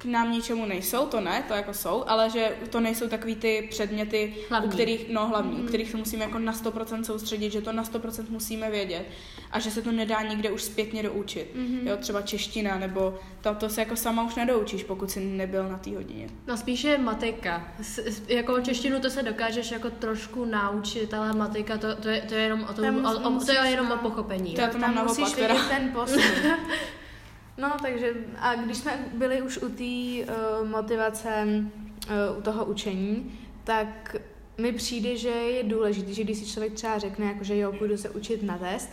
k 0.00 0.04
nám 0.04 0.32
ničemu 0.32 0.66
nejsou, 0.66 1.06
to 1.06 1.20
ne, 1.20 1.44
to 1.48 1.54
jako 1.54 1.74
jsou, 1.74 2.04
ale 2.06 2.30
že 2.30 2.56
to 2.70 2.80
nejsou 2.80 3.08
takový 3.08 3.36
ty 3.36 3.66
předměty, 3.70 4.34
hlavní. 4.50 4.68
u 4.68 4.72
kterých, 4.72 5.08
no 5.08 5.28
hlavní, 5.28 5.54
mm. 5.54 5.64
u 5.64 5.66
kterých 5.66 5.90
se 5.90 5.96
musíme 5.96 6.24
jako 6.24 6.38
na 6.38 6.52
100% 6.52 7.02
soustředit, 7.02 7.50
že 7.50 7.60
to 7.60 7.72
na 7.72 7.84
100% 7.84 8.24
musíme 8.28 8.70
vědět 8.70 9.06
a 9.50 9.58
že 9.58 9.70
se 9.70 9.82
to 9.82 9.92
nedá 9.92 10.22
nikde 10.22 10.50
už 10.50 10.62
zpětně 10.62 11.02
doučit. 11.02 11.56
Mm-hmm. 11.56 11.88
Jo, 11.88 11.96
třeba 11.96 12.22
čeština, 12.22 12.78
nebo 12.78 13.18
to, 13.40 13.54
to 13.54 13.68
se 13.68 13.80
jako 13.80 13.96
sama 13.96 14.22
už 14.22 14.34
nedoučíš, 14.34 14.84
pokud 14.84 15.10
jsi 15.10 15.20
nebyl 15.20 15.68
na 15.68 15.78
té 15.78 15.96
hodině. 15.96 16.28
No 16.46 16.56
spíše 16.56 16.98
matika. 16.98 17.68
S, 17.82 18.22
jako 18.28 18.60
češtinu 18.60 19.00
to 19.00 19.10
se 19.10 19.22
dokážeš 19.22 19.70
jako 19.70 19.90
trošku 19.90 20.44
naučit, 20.44 21.14
ale 21.14 21.32
matika 21.32 21.78
to, 21.78 21.96
to, 21.96 22.08
je, 22.08 22.22
to 22.28 22.34
je 22.34 22.40
jenom 22.40 22.66
o 22.70 22.72
tom, 22.72 23.04
o, 23.04 23.36
o, 23.36 23.44
to 23.44 23.52
je 23.52 23.70
jenom 23.70 23.92
o 23.92 23.96
pochopení. 23.96 24.54
To 24.54 24.60
já 24.60 24.68
to 24.68 24.78
mám 24.78 24.94
naopak, 24.94 25.36
teda. 25.36 25.68
ten 25.68 25.92
posun. 25.92 26.22
No, 27.58 27.72
takže 27.82 28.14
a 28.38 28.54
když 28.54 28.76
jsme 28.76 29.04
byli 29.14 29.42
už 29.42 29.58
u 29.58 29.68
té 29.68 30.32
uh, 30.32 30.68
motivace, 30.68 31.44
uh, 31.46 32.38
u 32.38 32.42
toho 32.42 32.64
učení, 32.64 33.38
tak 33.64 34.16
mi 34.58 34.72
přijde, 34.72 35.16
že 35.16 35.28
je 35.28 35.62
důležité, 35.62 36.12
že 36.12 36.24
když 36.24 36.38
si 36.38 36.46
člověk 36.46 36.72
třeba 36.72 36.98
řekne, 36.98 37.26
jako, 37.26 37.44
že 37.44 37.56
jo, 37.56 37.72
půjdu 37.72 37.96
se 37.96 38.10
učit 38.10 38.42
na 38.42 38.58
test, 38.58 38.90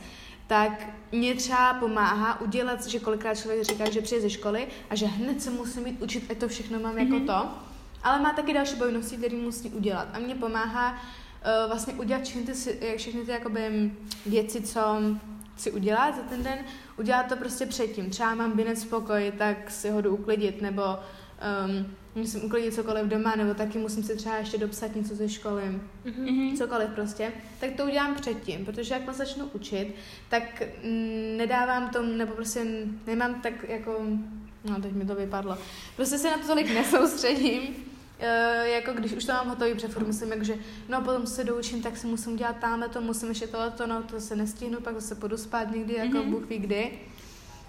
tak 0.48 0.90
mě 1.12 1.36
třeba 1.36 1.74
pomáhá 1.74 2.42
udělat, 2.42 2.86
že 2.86 3.00
kolikrát 3.00 3.36
člověk 3.36 3.64
říká, 3.64 3.90
že 3.90 4.02
přijde 4.02 4.22
ze 4.22 4.30
školy 4.30 4.68
a 4.90 4.96
že 4.96 5.06
hned 5.06 5.42
se 5.42 5.50
musím 5.50 5.84
mít 5.84 6.02
učit, 6.02 6.32
ať 6.32 6.38
to 6.38 6.48
všechno 6.48 6.80
mám 6.80 6.96
mm-hmm. 6.96 7.00
jako 7.00 7.16
mhm. 7.16 7.26
to, 7.26 7.50
ale 8.04 8.20
má 8.20 8.34
taky 8.34 8.54
další 8.54 8.76
povinnosti, 8.76 9.18
které 9.18 9.36
musí 9.36 9.70
udělat. 9.70 10.08
A 10.14 10.20
mě 10.20 10.36
pomáhá 10.36 10.92
uh, 10.92 11.68
vlastně 11.68 11.94
udělat 11.94 12.24
všechny 12.24 12.44
ty, 12.44 12.54
všechny 12.98 13.26
ty 13.26 13.32
jakoby, 13.32 13.92
věci, 14.26 14.62
co 14.62 14.82
chci 15.58 15.72
udělat 15.72 16.16
za 16.16 16.22
ten 16.22 16.44
den, 16.44 16.60
udělat 16.98 17.28
to 17.28 17.36
prostě 17.36 17.66
předtím. 17.66 18.10
Třeba 18.10 18.36
mám 18.36 18.52
binec 18.52 18.84
v 18.84 18.90
pokoji, 18.90 19.32
tak 19.32 19.72
si 19.72 19.90
ho 19.90 20.02
jdu 20.02 20.16
uklidit, 20.16 20.62
nebo 20.62 20.84
um, 20.84 21.96
musím 22.16 22.46
uklidit 22.46 22.74
cokoliv 22.74 23.06
doma, 23.06 23.36
nebo 23.36 23.54
taky 23.54 23.78
musím 23.78 24.04
si 24.04 24.16
třeba 24.16 24.38
ještě 24.38 24.58
dopsat 24.58 24.96
něco 24.96 25.16
ze 25.16 25.30
školy, 25.30 25.64
mm-hmm. 26.06 26.58
cokoliv 26.58 26.90
prostě, 26.90 27.32
tak 27.60 27.72
to 27.72 27.86
udělám 27.86 28.16
předtím, 28.16 28.66
protože 28.66 28.94
jak 28.94 29.16
začnu 29.16 29.46
učit, 29.46 29.96
tak 30.30 30.64
mm, 30.84 31.38
nedávám 31.38 31.90
tomu, 31.90 32.14
nebo 32.14 32.34
prostě 32.34 32.66
nemám 33.08 33.42
tak 33.42 33.70
jako, 33.70 34.06
no 34.64 34.82
teď 34.82 34.92
mi 34.92 35.06
to 35.06 35.16
vypadlo, 35.16 35.58
prostě 35.96 36.18
se 36.18 36.32
na 36.32 36.38
to 36.38 36.48
tolik 36.48 36.70
nesoustředím, 36.74 37.76
Uh, 38.20 38.68
jako 38.68 38.94
když 38.94 39.14
už 39.14 39.26
to 39.26 39.32
mám 39.32 39.50
hotový, 39.50 39.74
protože 39.74 39.88
furt 39.88 40.08
musím, 40.08 40.32
jakože, 40.32 40.56
no 40.90 41.02
potom 41.02 41.28
se 41.28 41.44
doučím, 41.44 41.82
tak 41.82 41.98
si 41.98 42.08
musím 42.08 42.36
dělat 42.36 42.56
tamhle 42.60 42.90
to, 42.90 43.02
musím 43.02 43.30
ještě 43.30 43.48
tohleto, 43.48 43.88
no 43.88 44.04
to 44.04 44.22
se 44.22 44.36
nestihnu, 44.36 44.80
pak 44.80 45.02
se 45.02 45.16
půjdu 45.16 45.38
spát 45.38 45.72
někdy, 45.72 45.94
jako 45.94 46.18
mm-hmm. 46.18 46.30
Bůh 46.30 46.50
ví 46.50 46.58
kdy. 46.58 47.00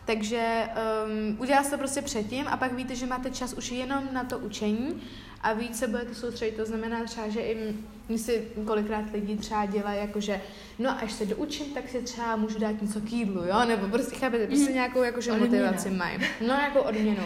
Takže 0.05 0.69
um, 1.07 1.41
udělá 1.41 1.65
se 1.65 1.71
to 1.71 1.79
prostě 1.79 2.03
předtím 2.03 2.49
a 2.49 2.57
pak 2.57 2.73
víte, 2.73 2.95
že 2.95 3.07
máte 3.07 3.31
čas 3.31 3.53
už 3.53 3.71
jenom 3.71 4.09
na 4.13 4.25
to 4.25 4.39
učení 4.39 5.03
a 5.41 5.53
víc 5.53 5.79
se 5.79 5.89
budete 5.89 6.15
soustředit. 6.15 6.57
To 6.57 6.67
znamená 6.67 7.05
třeba, 7.05 7.29
že 7.29 7.41
i 7.41 7.75
si 8.17 8.49
kolikrát 8.67 9.05
lidi 9.13 9.37
třeba 9.37 9.67
dělají, 9.67 10.01
jakože 10.01 10.41
no 10.79 11.03
až 11.03 11.13
se 11.13 11.27
doučím, 11.27 11.67
tak 11.67 11.89
si 11.89 12.03
třeba 12.03 12.37
můžu 12.37 12.59
dát 12.59 12.83
něco 12.83 13.01
k 13.01 13.13
jídlu, 13.13 13.45
jo? 13.45 13.65
Nebo 13.69 13.89
prostě 13.89 14.17
chápete, 14.17 14.47
prostě 14.47 14.69
mm. 14.69 14.75
nějakou 14.75 15.03
jakože 15.03 15.33
motivaci 15.33 15.91
mají. 15.91 16.19
No 16.47 16.55
jako 16.55 16.83
odměnu. 16.83 17.23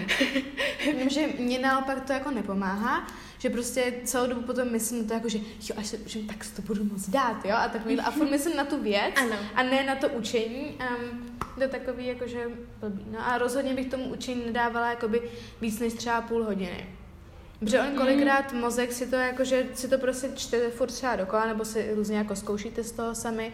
že 1.09 1.27
mě 1.39 1.59
naopak 1.59 2.01
to 2.01 2.13
jako 2.13 2.31
nepomáhá, 2.31 3.07
že 3.39 3.51
prostě 3.51 3.93
celou 4.05 4.27
dobu 4.27 4.43
potom 4.43 4.73
myslím 4.73 5.09
to 5.09 5.15
jako, 5.15 5.29
že 5.29 5.39
jo, 5.39 5.77
až 5.77 5.87
se 5.87 5.97
učím, 5.99 6.27
tak 6.27 6.45
si 6.45 6.55
to 6.55 6.63
budu 6.63 6.85
moc 6.85 7.09
dát, 7.09 7.45
jo? 7.45 7.55
A 7.57 7.69
takový, 7.69 8.01
a 8.01 8.11
furt 8.11 8.31
myslím 8.31 8.57
na 8.57 8.65
tu 8.65 8.83
věc 8.83 9.15
ano. 9.17 9.37
a 9.55 9.63
ne 9.63 9.85
na 9.85 9.95
to 9.95 10.09
učení. 10.09 10.65
Um, 10.65 11.39
to 11.59 11.69
takový 11.69 12.07
jakože 12.07 12.47
blbý. 12.81 13.05
No 13.11 13.27
a 13.29 13.39
rozhodně 13.39 13.75
bych 13.75 13.87
tomu 13.87 14.05
učení 14.05 14.43
nedávala 14.47 14.91
jakoby 14.91 15.23
víc 15.61 15.81
než 15.81 15.93
třeba 15.93 16.21
půl 16.21 16.45
hodiny. 16.45 16.87
Protože 17.65 17.81
on 17.81 17.97
kolikrát 17.97 18.53
mozek 18.53 18.93
si 18.93 19.07
to 19.07 19.17
jako, 19.17 19.45
že 19.45 19.67
si 19.75 19.89
to 19.89 19.99
prostě 19.99 20.29
čtete 20.35 20.71
furt 20.71 20.93
třeba 20.93 21.17
dokola, 21.17 21.47
nebo 21.47 21.65
si 21.65 21.95
různě 21.95 22.17
jako 22.19 22.37
zkoušíte 22.37 22.85
z 22.85 22.93
toho 22.93 23.15
sami. 23.15 23.53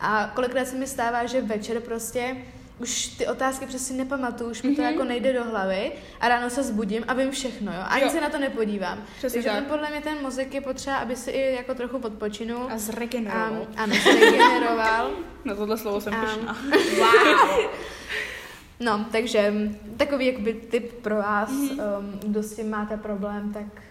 A 0.00 0.32
kolikrát 0.34 0.68
se 0.68 0.76
mi 0.76 0.86
stává, 0.86 1.26
že 1.26 1.40
večer 1.40 1.80
prostě 1.80 2.36
už 2.78 3.06
ty 3.06 3.26
otázky 3.26 3.66
přesně 3.66 3.96
nepamatuju, 3.96 4.50
už 4.50 4.62
mi 4.62 4.76
to 4.76 4.82
mm-hmm. 4.82 4.90
jako 4.90 5.04
nejde 5.04 5.32
do 5.32 5.44
hlavy 5.44 5.92
a 6.20 6.28
ráno 6.28 6.50
se 6.50 6.62
zbudím 6.62 7.04
a 7.08 7.14
vím 7.14 7.30
všechno, 7.30 7.72
jo. 7.72 7.80
Ani 7.88 8.02
jo. 8.02 8.10
se 8.10 8.20
na 8.20 8.30
to 8.30 8.38
nepodívám. 8.38 9.04
Přesně 9.18 9.42
Takže 9.42 9.58
tak. 9.58 9.68
podle 9.68 9.90
mě 9.90 10.00
ten 10.00 10.22
mozek 10.22 10.54
je 10.54 10.60
potřeba, 10.60 10.96
aby 10.96 11.16
si 11.16 11.30
i 11.30 11.54
jako 11.54 11.74
trochu 11.74 11.98
podpočinul. 11.98 12.68
A 12.70 12.78
zregeneroval. 12.78 13.66
A, 13.76 13.82
ano, 13.82 13.94
zregeneroval. 14.02 15.10
na 15.44 15.54
tohle 15.54 15.78
slovo 15.78 16.00
jsem 16.00 16.14
pišná. 16.14 16.56
Wow. 16.98 17.70
No, 18.80 19.06
takže 19.12 19.54
takový 19.96 20.26
jakoby 20.26 20.54
tip 20.54 20.92
pro 20.92 21.16
vás, 21.16 21.50
mm-hmm. 21.50 21.98
um, 21.98 22.30
kdo 22.30 22.42
s 22.42 22.56
tím 22.56 22.70
máte 22.70 22.96
problém, 22.96 23.52
tak 23.52 23.82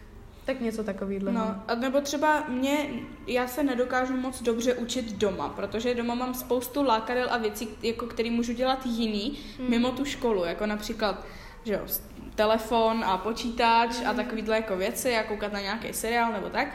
tak 0.50 0.62
něco 0.62 0.84
takového. 0.84 1.32
No, 1.32 1.56
a 1.68 1.76
nebo 1.76 2.02
třeba 2.02 2.44
mě, 2.48 2.90
já 3.28 3.48
se 3.48 3.64
nedokážu 3.64 4.18
moc 4.18 4.42
dobře 4.42 4.74
učit 4.74 5.14
doma, 5.18 5.50
protože 5.50 5.96
doma 5.96 6.16
mám 6.16 6.34
spoustu 6.34 6.84
lákadel 6.84 7.28
a 7.32 7.38
věcí, 7.38 7.70
jako 7.84 8.06
který 8.06 8.30
můžu 8.30 8.54
dělat 8.54 8.86
jiný, 8.86 9.40
mm. 9.60 9.70
mimo 9.70 9.92
tu 9.92 10.06
školu, 10.06 10.44
jako 10.44 10.66
například, 10.66 11.26
že 11.64 11.74
jo, 11.74 11.80
telefon 12.36 13.04
a 13.06 13.18
počítač 13.18 14.00
mm. 14.00 14.08
a 14.08 14.14
takovýhle 14.14 14.56
jako 14.56 14.78
věci, 14.78 15.16
a 15.16 15.24
koukat 15.24 15.54
na 15.54 15.62
nějaký 15.62 15.94
seriál 15.94 16.34
nebo 16.34 16.50
tak. 16.50 16.68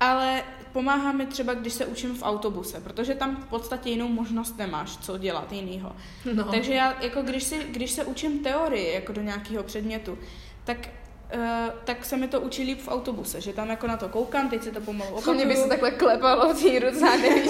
Ale 0.00 0.42
pomáhá 0.72 1.12
mi 1.12 1.26
třeba, 1.26 1.54
když 1.54 1.72
se 1.72 1.86
učím 1.86 2.14
v 2.14 2.22
autobuse, 2.22 2.80
protože 2.80 3.14
tam 3.14 3.36
v 3.36 3.46
podstatě 3.46 3.90
jinou 3.90 4.08
možnost 4.08 4.58
nemáš, 4.58 4.96
co 4.96 5.18
dělat 5.18 5.52
jinýho. 5.52 5.92
No. 6.34 6.44
Takže 6.44 6.74
já, 6.74 6.96
jako 7.00 7.22
když, 7.22 7.42
si, 7.42 7.66
když 7.70 7.90
se 7.90 8.04
učím 8.04 8.38
teorii, 8.38 8.94
jako 8.94 9.12
do 9.12 9.22
nějakého 9.22 9.64
předmětu, 9.64 10.18
tak 10.64 10.78
Uh, 11.34 11.40
tak 11.84 12.04
se 12.04 12.16
mi 12.16 12.28
to 12.28 12.40
učili 12.40 12.74
v 12.74 12.88
autobuse, 12.88 13.40
že 13.40 13.52
tam 13.52 13.70
jako 13.70 13.86
na 13.86 13.96
to 13.96 14.08
koukám, 14.08 14.48
teď 14.48 14.62
se 14.62 14.70
to 14.70 14.80
pomalu 14.80 15.10
opakuju. 15.10 15.34
Mě 15.36 15.46
by 15.46 15.56
se 15.56 15.68
takhle 15.68 15.90
klepalo 15.90 16.54
v 16.54 16.62
té 16.62 16.78
ruce 16.78 17.08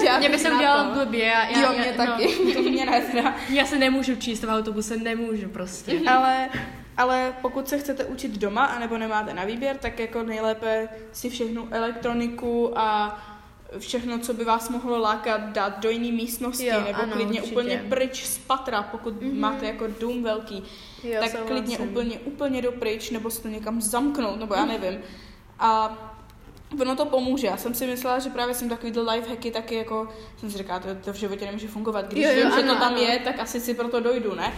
a 0.09 0.17
Mě 0.19 0.29
by 0.29 0.39
se 0.39 0.51
udělalo 0.51 0.93
blbě. 0.93 1.25
Já, 1.25 1.45
já, 1.45 1.61
jo, 1.61 1.77
mě 1.77 1.87
já, 1.97 2.05
taky. 2.05 2.27
No, 2.45 2.53
to 2.53 2.61
mě 2.61 2.85
ne 2.85 3.01
teda. 3.01 3.35
Já 3.49 3.65
se 3.65 3.79
nemůžu 3.79 4.15
číst 4.15 4.43
v 4.43 4.49
autobuse, 4.49 4.97
nemůžu 4.97 5.49
prostě. 5.49 5.99
Ale 6.09 6.49
ale 6.97 7.35
pokud 7.41 7.69
se 7.69 7.79
chcete 7.79 8.05
učit 8.05 8.31
doma, 8.31 8.65
anebo 8.65 8.97
nemáte 8.97 9.33
na 9.33 9.45
výběr, 9.45 9.77
tak 9.77 9.99
jako 9.99 10.23
nejlépe 10.23 10.89
si 11.11 11.29
všechnu 11.29 11.67
elektroniku 11.71 12.79
a 12.79 13.19
všechno, 13.79 14.19
co 14.19 14.33
by 14.33 14.43
vás 14.45 14.69
mohlo 14.69 14.99
lákat, 14.99 15.41
dát 15.41 15.79
do 15.79 15.89
jiné 15.89 16.11
místnosti, 16.11 16.65
jo, 16.65 16.81
nebo 16.87 17.01
ano, 17.01 17.13
klidně 17.13 17.41
určitě. 17.41 17.55
úplně 17.55 17.85
pryč 17.89 18.25
z 18.25 18.37
patra, 18.37 18.83
pokud 18.83 19.21
mm-hmm. 19.21 19.39
máte 19.39 19.65
jako 19.65 19.87
dům 19.99 20.23
velký, 20.23 20.63
jo, 21.03 21.19
tak 21.19 21.31
souhlasím. 21.31 21.47
klidně 21.47 21.77
úplně, 21.79 22.19
úplně 22.19 22.61
do 22.61 22.71
pryč, 22.71 23.09
nebo 23.09 23.31
si 23.31 23.41
to 23.41 23.47
někam 23.47 23.81
zamknout, 23.81 24.39
nebo 24.39 24.53
já 24.53 24.65
nevím. 24.65 24.99
A 25.59 25.97
ono 26.81 26.95
to 26.95 27.05
pomůže. 27.05 27.47
Já 27.47 27.57
jsem 27.57 27.73
si 27.73 27.87
myslela, 27.87 28.19
že 28.19 28.29
právě 28.29 28.55
jsem 28.55 28.69
takovýhle 28.69 29.13
life 29.13 29.29
hacky 29.29 29.51
taky 29.51 29.75
jako, 29.75 30.09
jsem 30.37 30.51
si 30.51 30.57
říkala, 30.57 30.79
to, 30.79 30.95
to 30.95 31.13
v 31.13 31.15
životě 31.15 31.45
nemůže 31.45 31.67
fungovat. 31.67 32.05
Když 32.11 32.25
jo, 32.25 32.31
jo, 32.31 32.35
vím, 32.35 32.45
ano, 32.45 32.61
že 32.61 32.67
to 32.67 32.75
tam 32.75 32.93
ano. 32.93 33.01
je, 33.01 33.19
tak 33.19 33.39
asi 33.39 33.59
si 33.59 33.73
proto 33.73 33.99
dojdu, 33.99 34.35
ne? 34.35 34.53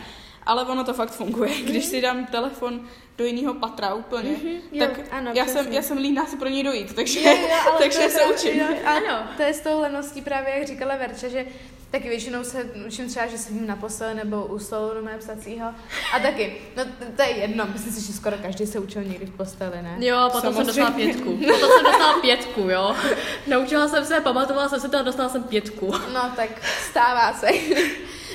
Ale 0.45 0.65
ono 0.65 0.83
to 0.83 0.93
fakt 0.93 1.11
funguje. 1.11 1.61
Když 1.61 1.85
si 1.85 2.01
dám 2.01 2.25
telefon 2.25 2.81
do 3.17 3.25
jiného 3.25 3.53
patra 3.53 3.93
úplně, 3.93 4.29
mm-hmm, 4.29 4.79
tak 4.79 4.97
jo, 4.97 5.03
ano, 5.11 5.31
já, 5.33 5.45
jsem, 5.45 5.73
já 5.73 5.81
jsem 5.81 5.97
líná 5.97 6.25
si 6.25 6.37
pro 6.37 6.49
něj 6.49 6.63
dojít, 6.63 6.95
takže, 6.95 7.21
jo, 7.21 7.31
jo, 7.31 7.73
takže 7.79 8.09
se 8.09 8.25
učím. 8.25 8.59
Jo, 8.59 8.67
ano, 8.85 9.27
to 9.37 9.43
je 9.43 9.53
s 9.53 9.59
tou 9.59 9.81
leností 9.81 10.21
právě, 10.21 10.53
jak 10.53 10.67
říkala 10.67 10.95
Verča, 10.95 11.27
že 11.27 11.45
taky 11.91 12.09
většinou 12.09 12.43
se 12.43 12.63
učím 12.87 13.09
třeba, 13.09 13.27
že 13.27 13.37
sedím 13.37 13.67
na 13.67 13.75
posteli 13.75 14.13
nebo 14.13 14.45
u 14.45 14.59
stolu 14.59 14.93
do 14.93 15.01
mého 15.01 15.19
psacího. 15.19 15.67
A 16.13 16.19
taky, 16.19 16.57
no 16.77 16.83
to 17.15 17.21
je 17.21 17.29
jedno, 17.29 17.65
myslím 17.73 17.93
si, 17.93 18.07
že 18.07 18.13
skoro 18.13 18.37
každý 18.37 18.65
se 18.65 18.79
učil 18.79 19.03
někdy 19.03 19.25
v 19.25 19.37
posteli, 19.37 19.81
ne? 19.81 19.97
Jo, 19.99 20.29
potom 20.31 20.53
Samozřejmě. 20.53 20.55
jsem 20.55 20.65
dostala 20.65 20.91
pětku. 20.91 21.37
Potom 21.37 21.69
jsem 21.69 21.83
dostala 21.83 22.19
pětku, 22.19 22.61
jo. 22.61 22.95
Naučila 23.47 23.87
jsem 23.87 24.05
se, 24.05 24.21
pamatovala 24.21 24.69
jsem 24.69 24.79
se 24.79 24.89
to 24.89 24.97
a 24.97 25.01
dostala 25.01 25.29
jsem 25.29 25.43
pětku. 25.43 25.91
No 26.13 26.33
tak 26.35 26.49
stává 26.89 27.33
se. 27.33 27.47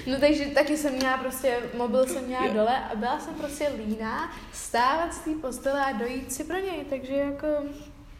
No 0.06 0.20
takže 0.20 0.44
taky 0.44 0.76
jsem 0.76 0.92
měla 0.92 1.16
prostě, 1.16 1.58
mobil 1.76 2.06
jsem 2.06 2.24
měla 2.24 2.46
jo. 2.46 2.52
dole 2.54 2.76
a 2.92 2.96
byla 2.96 3.20
jsem 3.20 3.34
prostě 3.34 3.72
líná 3.76 4.32
stávat 4.70 5.14
z 5.14 5.18
té 5.18 5.30
postele 5.30 5.80
a 5.80 5.92
dojít 5.92 6.32
si 6.32 6.44
pro 6.44 6.56
něj, 6.56 6.84
takže 6.90 7.14
jako 7.14 7.46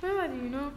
nevadí, 0.02 0.50
no. 0.50 0.73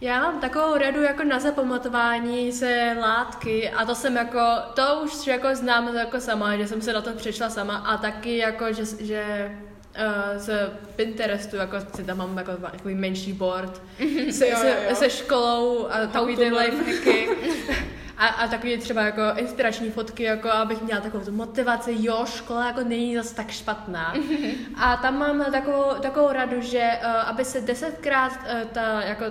Já 0.00 0.22
mám 0.22 0.40
takovou 0.40 0.78
radu 0.78 1.02
jako 1.02 1.24
na 1.24 1.38
zapamatování 1.40 2.52
se 2.52 2.96
látky 3.00 3.70
a 3.70 3.84
to 3.84 3.94
jsem 3.94 4.16
jako, 4.16 4.40
to 4.74 5.00
už 5.04 5.26
jako 5.26 5.54
znám 5.54 5.96
jako 5.96 6.20
sama, 6.20 6.56
že 6.56 6.66
jsem 6.66 6.82
se 6.82 6.92
na 6.92 7.00
to 7.00 7.12
přešla 7.12 7.50
sama 7.50 7.76
a 7.76 7.96
taky 7.96 8.36
jako, 8.36 8.72
že, 8.72 8.84
že 9.00 9.50
uh, 9.96 10.38
z 10.38 10.70
Pinterestu, 10.96 11.56
jako 11.56 11.76
si 11.96 12.04
tam 12.04 12.18
mám 12.18 12.38
jako 12.38 12.52
takový 12.52 12.94
menší 12.94 13.32
board 13.32 13.82
se, 14.30 14.48
jo, 14.48 14.58
jo, 14.58 14.74
jo. 14.88 14.88
se, 14.88 14.94
se 14.94 15.10
školou 15.10 15.88
a 15.90 16.06
takový 16.06 16.36
ty 16.36 16.52
lifehacky. 16.52 17.28
A, 18.16 18.26
a 18.26 18.48
takový 18.48 18.78
třeba 18.78 19.02
jako 19.02 19.22
inspirační 19.36 19.90
fotky, 19.90 20.22
jako 20.22 20.50
abych 20.50 20.82
měla 20.82 21.00
takovou 21.00 21.24
tu 21.24 21.32
motivaci, 21.32 21.94
jo, 21.98 22.24
škola 22.26 22.66
jako 22.66 22.80
není 22.80 23.16
zase 23.16 23.34
tak 23.34 23.50
špatná. 23.50 24.14
A 24.76 24.96
tam 24.96 25.18
mám 25.18 25.44
takovou, 25.52 25.94
takovou 26.02 26.32
radu, 26.32 26.60
že 26.60 26.90
uh, 27.04 27.28
aby 27.28 27.44
se 27.44 27.60
desetkrát 27.60 28.32
uh, 28.32 28.68
ta, 28.72 29.02
jako 29.02 29.24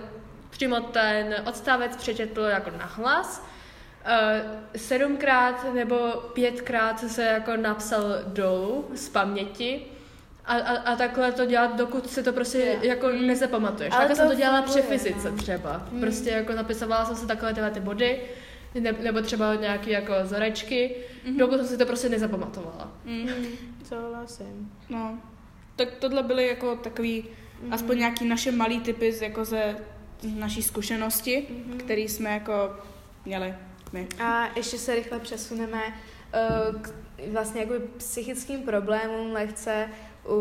přímo 0.50 0.80
ten 0.80 1.36
odstavec 1.46 1.96
přečetl 1.98 2.42
jako 2.42 2.70
na 2.70 2.86
hlas, 2.86 3.46
sedmkrát 4.75 5.74
nebo 5.74 5.98
pětkrát 6.34 7.00
se 7.00 7.24
jako 7.24 7.58
napsal 7.58 8.04
dolů 8.25 8.86
z 8.94 9.10
paměti 9.10 9.86
a, 10.46 10.56
a, 10.56 10.78
a 10.78 10.96
takhle 10.96 11.32
to 11.32 11.46
dělat, 11.46 11.75
dokud 11.75 12.10
se 12.10 12.24
to 12.24 12.34
prostě 12.34 12.58
yeah. 12.58 12.84
jako 12.84 13.08
mm. 13.08 13.28
nezapamatuješ. 13.28 13.94
Takhle 13.94 14.16
jsem 14.16 14.30
to 14.30 14.36
dělala 14.36 14.62
při 14.62 14.82
fyzice 14.82 15.32
no. 15.32 15.38
třeba. 15.38 15.82
Mm. 15.92 16.02
Prostě 16.02 16.30
jako 16.30 16.54
napisovala 16.54 17.06
jsem 17.06 17.16
si 17.16 17.28
takhle 17.28 17.54
tyhle 17.54 17.72
ty 17.72 17.80
body, 17.80 18.22
ne, 18.80 18.92
nebo 18.92 19.22
třeba 19.22 19.56
nějaký 19.56 19.89
jako 19.89 20.13
zorečky, 20.24 20.96
mm-hmm. 21.25 21.38
dokud 21.38 21.58
jsem 21.58 21.68
si 21.68 21.77
to 21.77 21.86
prostě 21.86 22.10
nezapamatovala. 22.10 22.92
Mm. 23.06 23.27
Souhlasím. 23.84 24.72
No, 24.89 25.18
tak 25.75 25.88
tohle 26.00 26.24
byly 26.24 26.48
jako 26.48 26.75
takový, 26.75 27.25
mm. 27.62 27.74
aspoň 27.74 27.98
nějaký 27.98 28.25
naše 28.25 28.51
malý 28.51 28.80
typy 28.80 29.12
z, 29.12 29.22
jako 29.22 29.46
ze 29.46 29.77
naší 30.36 30.63
zkušenosti, 30.63 31.48
mm-hmm. 31.50 31.77
který 31.77 32.10
jsme 32.10 32.30
jako 32.30 32.75
měli 33.25 33.56
my. 33.94 34.08
A 34.20 34.50
ještě 34.56 34.77
se 34.77 34.96
rychle 34.96 35.20
přesuneme 35.20 35.84
uh, 35.88 36.82
k 36.82 36.94
vlastně 37.32 37.62
jako 37.62 37.74
psychickým 37.98 38.62
problémům 38.62 39.32
lehce 39.32 39.89
u, 40.25 40.34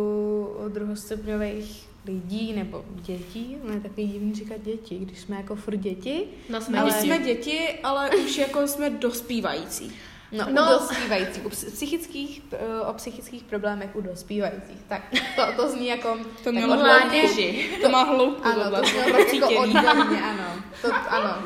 u 0.66 0.68
druhostupňových 0.68 1.91
lidí 2.06 2.52
nebo 2.52 2.84
dětí, 2.88 3.56
no 3.64 3.72
je 3.72 3.80
takový 3.80 4.06
divný 4.06 4.34
říkat 4.34 4.60
děti, 4.60 4.98
když 4.98 5.20
jsme 5.20 5.36
jako 5.36 5.56
furt 5.56 5.76
děti. 5.76 6.24
No 6.48 6.60
jsme 6.60 6.80
ale... 6.80 6.92
jsme 6.92 7.18
děti, 7.18 7.68
ale 7.82 8.10
už 8.10 8.38
jako 8.38 8.66
jsme 8.68 8.90
dospívající. 8.90 9.92
No, 10.32 10.46
no. 10.50 10.62
u 10.62 10.68
dospívající, 10.68 11.40
u 11.40 11.48
psychických, 11.48 12.42
eh, 12.52 12.80
o 12.80 12.92
psychických 12.92 13.42
problémech 13.42 13.96
u 13.96 14.00
dospívajících. 14.00 14.78
Tak 14.88 15.02
to, 15.36 15.42
to 15.56 15.68
zní 15.68 15.86
jako... 15.86 16.18
To 16.44 16.52
mělo 16.52 16.76
mládeži. 16.76 17.70
To, 17.76 17.82
to 17.82 17.88
má 17.88 18.02
hloubku. 18.02 18.48
Ano, 18.48 18.64
to 18.64 18.82
mělo 18.82 19.18
jako 19.18 19.60
odborně, 19.60 20.22
ano. 20.22 20.62
To, 20.82 20.88
ano. 21.08 21.42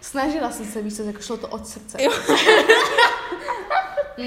Snažila 0.00 0.50
jsem 0.50 0.66
se, 0.66 0.82
víc, 0.82 0.98
jako 0.98 1.22
šlo 1.22 1.36
to 1.36 1.48
od 1.48 1.66
srdce. 1.66 1.98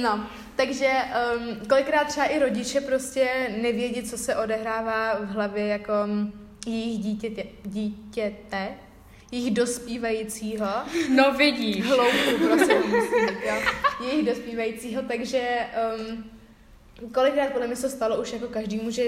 no, 0.01 0.27
takže 0.55 0.91
um, 1.37 1.67
kolikrát 1.69 2.07
třeba 2.07 2.25
i 2.25 2.39
rodiče 2.39 2.81
prostě 2.81 3.27
nevědí, 3.61 4.03
co 4.03 4.17
se 4.17 4.35
odehrává 4.35 5.15
v 5.19 5.27
hlavě 5.27 5.67
jako 5.67 5.93
um, 6.05 6.33
jejich 6.67 6.99
dítěte, 6.99 7.43
dítěte 7.63 8.69
jejich 9.33 9.53
dospívajícího. 9.53 10.67
No 11.09 11.31
vidíš. 11.31 11.85
Hloubku, 11.85 12.47
prostě 12.47 12.79
musí 12.79 13.25
být, 13.25 13.37
jo. 13.47 13.55
Jejich 14.05 14.25
dospívajícího, 14.25 15.01
takže 15.01 15.59
um, 15.99 16.31
kolikrát 17.11 17.49
podle 17.51 17.67
mě 17.67 17.75
se 17.75 17.89
stalo 17.89 18.21
už 18.21 18.33
jako 18.33 18.47
každému, 18.47 18.91
že 18.91 19.03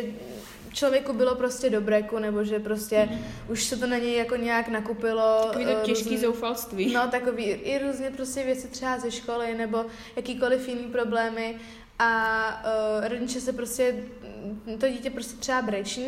člověku 0.75 1.13
bylo 1.13 1.36
prostě 1.36 1.70
do 1.70 1.82
breku, 1.82 2.20
nebo 2.20 2.44
že 2.44 2.60
prostě 2.60 3.10
mm. 3.12 3.20
už 3.50 3.63
se 3.63 3.77
to 3.77 3.88
na 3.88 3.98
něj 3.98 4.17
jako 4.17 4.36
nějak 4.36 4.67
nakupilo. 4.67 5.39
Takový 5.48 5.65
to 5.65 5.72
uh, 5.72 5.82
těžký 5.82 6.10
různý, 6.10 6.17
zoufalství. 6.17 6.94
No, 6.94 7.08
takový 7.08 7.44
i 7.44 7.77
různě 7.77 8.12
prostě 8.12 8.44
věci 8.44 8.67
třeba 8.67 9.00
ze 9.00 9.12
školy, 9.12 9.55
nebo 9.55 9.86
jakýkoliv 10.15 10.67
jiný 10.67 10.84
problémy 10.84 11.55
a 12.00 12.63
uh, 13.00 13.08
rodiče 13.08 13.41
se 13.41 13.53
prostě, 13.53 13.96
to 14.79 14.89
dítě 14.89 15.10
prostě 15.10 15.38
třeba 15.39 15.62
brečí 15.62 16.05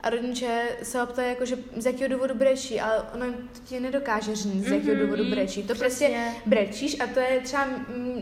a 0.00 0.10
rodiče 0.10 0.68
se 0.82 1.00
ho 1.00 1.06
ptají, 1.06 1.28
jako, 1.28 1.44
že 1.44 1.56
z 1.76 1.86
jakého 1.86 2.08
důvodu 2.08 2.34
brečí, 2.34 2.80
ale 2.80 3.02
ono 3.14 3.26
ti 3.64 3.80
nedokáže 3.80 4.36
říct, 4.36 4.64
z 4.64 4.70
jakého 4.70 4.94
mm-hmm, 4.94 5.00
důvodu 5.00 5.30
brečí. 5.30 5.62
To 5.62 5.74
prostě 5.74 5.86
Přesně. 5.86 6.32
prostě 6.32 6.48
brečíš 6.48 7.00
a 7.00 7.06
to 7.06 7.20
je 7.20 7.40
třeba 7.40 7.68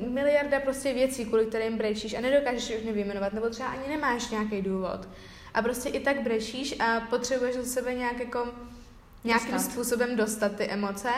miliarda 0.08 0.60
prostě 0.60 0.92
věcí, 0.92 1.24
kvůli 1.24 1.46
kterým 1.46 1.78
brečíš 1.78 2.14
a 2.14 2.20
nedokážeš 2.20 2.70
je 2.70 2.78
už 2.78 2.84
nevyjmenovat, 2.84 3.32
nebo 3.32 3.48
třeba 3.48 3.68
ani 3.68 3.88
nemáš 3.88 4.30
nějaký 4.30 4.62
důvod 4.62 5.08
a 5.54 5.62
prostě 5.62 5.88
i 5.88 6.00
tak 6.00 6.22
brečíš 6.22 6.74
a 6.80 7.00
potřebuješ 7.00 7.56
do 7.56 7.64
sebe 7.64 7.94
nějak 7.94 8.20
jako 8.20 8.48
nějakým 9.24 9.52
dostat. 9.52 9.70
způsobem 9.72 10.16
dostat 10.16 10.56
ty 10.56 10.64
emoce, 10.64 11.08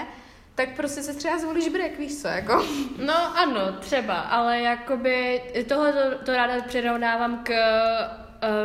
tak 0.55 0.77
prostě 0.77 1.03
se 1.03 1.15
třeba 1.15 1.39
zvolíš 1.39 1.69
brek, 1.69 1.99
víš 1.99 2.23
co, 2.23 2.29
jako. 2.29 2.67
No 3.07 3.39
ano, 3.39 3.61
třeba, 3.81 4.15
ale 4.15 4.61
jakoby 4.61 5.43
tohle 5.69 5.93
to, 5.93 6.25
to 6.25 6.33
ráda 6.37 6.63
přirovnávám 6.63 7.45
k 7.45 7.51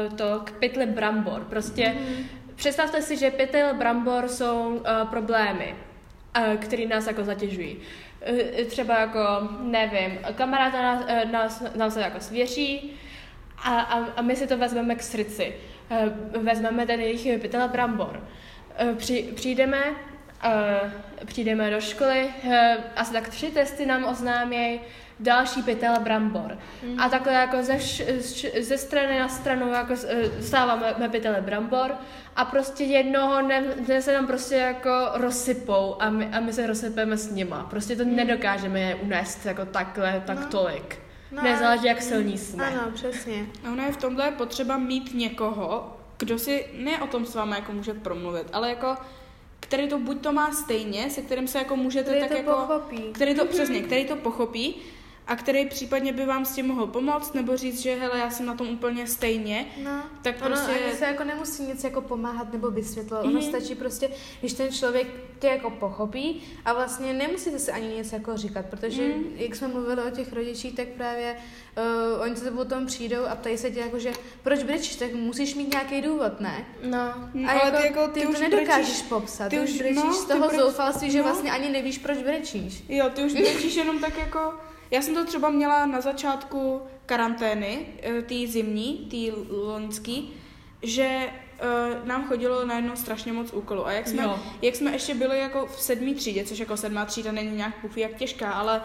uh, 0.08 0.18
to 0.18 0.42
k 0.44 0.51
pytli 0.51 0.86
brambor. 0.86 1.42
Prostě 1.50 1.84
mm-hmm. 1.84 2.24
představte 2.56 3.01
si, 3.01 3.18
že 3.18 3.32
pytel 3.32 3.74
brambor 3.74 4.28
jsou 4.28 4.68
uh, 4.70 5.08
problémy, 5.10 5.75
uh, 6.38 6.56
které 6.56 6.86
nás 6.86 7.08
jako 7.08 7.24
zatěžují. 7.24 7.77
Uh, 8.31 8.66
třeba 8.68 9.00
jako, 9.00 9.20
nevím, 9.62 10.20
kamarád 10.36 10.74
nás, 10.74 11.03
uh, 11.03 11.31
nás, 11.31 11.64
nás 11.75 11.96
jako 11.96 12.20
svěří, 12.20 12.94
a, 13.63 13.79
a, 13.79 14.05
a 14.15 14.21
my 14.21 14.35
si 14.35 14.47
to 14.47 14.57
vezmeme 14.57 14.95
k 14.95 15.03
srdci. 15.03 15.53
Eh, 15.91 16.39
vezmeme 16.39 16.85
ten 16.85 17.00
jejich 17.00 17.39
pytel 17.41 17.67
brambor. 17.67 18.24
Eh, 18.77 18.93
při, 18.95 19.29
přijdeme, 19.35 19.83
eh, 20.43 20.91
přijdeme 21.25 21.71
do 21.71 21.81
školy, 21.81 22.29
asi 22.95 23.13
tak 23.13 23.29
tři 23.29 23.51
testy 23.51 23.85
nám 23.85 24.03
oznámějí, 24.03 24.79
další 25.19 25.63
pytel 25.63 26.00
brambor. 26.00 26.57
Mm. 26.83 27.00
A 27.00 27.09
takhle 27.09 27.33
jako 27.33 27.63
ze, 27.63 27.77
ze 28.61 28.77
strany 28.77 29.19
na 29.19 29.27
stranu 29.27 29.67
jako 29.67 29.93
stáváme 30.41 31.09
pytele 31.11 31.41
brambor 31.41 31.95
a 32.35 32.45
prostě 32.45 32.83
jednoho 32.83 33.41
ne, 33.41 33.63
ne 33.87 34.01
se 34.01 34.13
nám 34.13 34.27
prostě 34.27 34.55
jako 34.55 35.09
rozsypou 35.13 35.95
a 36.00 36.09
my, 36.09 36.25
a 36.25 36.39
my 36.39 36.53
se 36.53 36.67
rozsypeme 36.67 37.17
s 37.17 37.31
nima. 37.31 37.67
Prostě 37.69 37.95
to 37.95 38.05
mm. 38.05 38.15
nedokážeme 38.15 38.79
je 38.79 38.95
unést 38.95 39.45
jako 39.45 39.65
takhle, 39.65 40.24
tak 40.25 40.39
no. 40.39 40.45
tolik. 40.45 41.10
No, 41.31 41.44
Nezáleží, 41.44 41.85
jak 41.85 42.01
silní 42.01 42.37
jsme. 42.37 42.67
Ano, 42.67 42.91
přesně. 42.94 43.46
A 43.63 43.72
ono 43.72 43.83
je 43.83 43.91
v 43.91 43.98
tomhle 43.98 44.31
potřeba 44.31 44.77
mít 44.77 45.13
někoho, 45.13 45.98
kdo 46.17 46.39
si 46.39 46.65
ne 46.77 47.01
o 47.01 47.07
tom 47.07 47.25
s 47.25 47.35
váma 47.35 47.55
jako 47.55 47.72
může 47.72 47.94
promluvit, 47.94 48.48
ale 48.53 48.70
jako 48.70 48.98
který 49.59 49.87
to 49.87 50.00
buď 50.00 50.22
to 50.22 50.33
má 50.33 50.51
stejně, 50.51 51.09
se 51.09 51.22
kterým 51.22 51.48
se 51.48 51.57
jako 51.57 51.75
můžete 51.75 52.03
který 52.03 52.20
tak 52.20 52.29
to 52.29 52.37
jako... 52.37 52.51
Pochopí. 52.51 52.98
Který 53.11 53.35
to, 53.35 53.46
přesně, 53.46 53.81
který 53.81 54.05
to 54.05 54.15
pochopí 54.15 54.75
a 55.27 55.36
který 55.36 55.66
případně 55.66 56.14
by 56.14 56.25
vám 56.25 56.46
s 56.46 56.55
tím 56.55 56.68
mohl 56.68 56.88
pomoct, 56.88 57.34
nebo 57.34 57.57
říct, 57.57 57.81
že 57.81 57.96
hele, 57.96 58.20
já 58.20 58.29
jsem 58.29 58.46
na 58.46 58.55
tom 58.55 58.70
úplně 58.70 59.07
stejně, 59.07 59.66
no, 59.84 60.03
tak 60.22 60.36
ono 60.36 60.48
prostě... 60.48 60.72
Ani 60.72 60.94
se 60.94 61.05
jako 61.05 61.24
nemusí 61.24 61.64
nic 61.64 61.84
jako 61.84 62.01
pomáhat 62.01 62.53
nebo 62.53 62.72
vysvětlovat, 62.72 63.25
mm-hmm. 63.25 63.29
ono 63.29 63.40
mhm. 63.40 63.50
stačí 63.50 63.75
prostě, 63.75 64.10
když 64.40 64.53
ten 64.53 64.72
člověk 64.72 65.07
tě 65.40 65.48
jako 65.48 65.70
pochopí 65.70 66.44
a 66.66 66.74
vlastně 66.74 67.14
nemusíte 67.14 67.60
se 67.60 67.72
ani 67.72 67.88
nic 67.88 68.12
jako 68.12 68.38
říkat, 68.38 68.66
protože 68.66 69.01
mm. 69.01 69.24
jak 69.36 69.55
jsme 69.55 69.68
mluvili 69.68 70.01
o 70.01 70.10
těch 70.10 70.34
rodičích, 70.34 70.75
tak 70.75 70.88
právě 70.88 71.36
uh, 72.16 72.22
oni 72.22 72.36
se 72.36 72.51
potom 72.51 72.86
přijdou 72.86 73.25
a 73.25 73.36
ptají 73.36 73.57
se 73.57 73.72
tě 73.72 73.79
jako, 73.79 74.00
že 74.00 74.12
proč 74.44 74.64
brečíš, 74.64 74.96
tak 74.96 75.14
musíš 75.14 75.55
mít 75.55 75.72
nějaký 75.72 76.01
důvod, 76.01 76.40
ne? 76.40 76.66
No. 76.84 77.00
A 77.00 77.51
ale 77.51 77.62
jako, 77.66 77.77
ty, 77.77 77.88
jako, 77.88 78.07
ty, 78.07 78.20
ty 78.20 78.27
už 78.27 78.36
to 78.36 78.42
nedokážeš 78.42 78.88
brečíš, 78.88 79.01
popsat, 79.01 79.50
ty 79.50 79.60
už 79.60 79.77
brečíš 79.77 79.96
no, 79.96 80.14
z 80.14 80.25
toho 80.25 80.50
proč, 80.50 80.62
zoufalství, 80.62 81.07
no. 81.07 81.14
že 81.14 81.22
vlastně 81.22 81.51
ani 81.51 81.70
nevíš, 81.70 81.98
proč 81.98 82.18
brečíš. 82.18 82.84
Jo, 82.90 83.10
ty 83.16 83.24
už 83.24 83.34
brečíš 83.42 83.75
jenom 83.75 84.00
tak 84.00 84.18
jako 84.18 84.53
já 84.92 85.01
jsem 85.01 85.16
to 85.16 85.25
třeba 85.25 85.50
měla 85.50 85.86
na 85.86 86.01
začátku 86.01 86.82
karantény, 87.06 87.88
eh, 88.01 88.22
tý 88.22 88.48
zimní, 88.48 89.08
tý 89.12 89.32
loňský, 89.50 90.34
že 90.84 91.30
uh, 91.62 92.08
nám 92.08 92.27
chodilo 92.27 92.66
najednou 92.66 92.96
strašně 92.96 93.34
moc 93.34 93.54
úkolů. 93.54 93.88
A 93.88 93.92
jak 93.92 94.08
jsme, 94.08 94.30
jak 94.62 94.75
jsme 94.75 94.92
ještě 94.92 95.16
byli 95.16 95.40
jako 95.40 95.66
v 95.66 95.82
sedmý 95.82 96.16
třídě, 96.16 96.44
což 96.44 96.60
jako 96.60 96.77
sedmá 96.77 97.06
třída 97.06 97.32
není 97.32 97.58
nějak 97.58 97.82
pufí 97.82 98.01
jak 98.01 98.16
těžká, 98.16 98.51
ale 98.51 98.82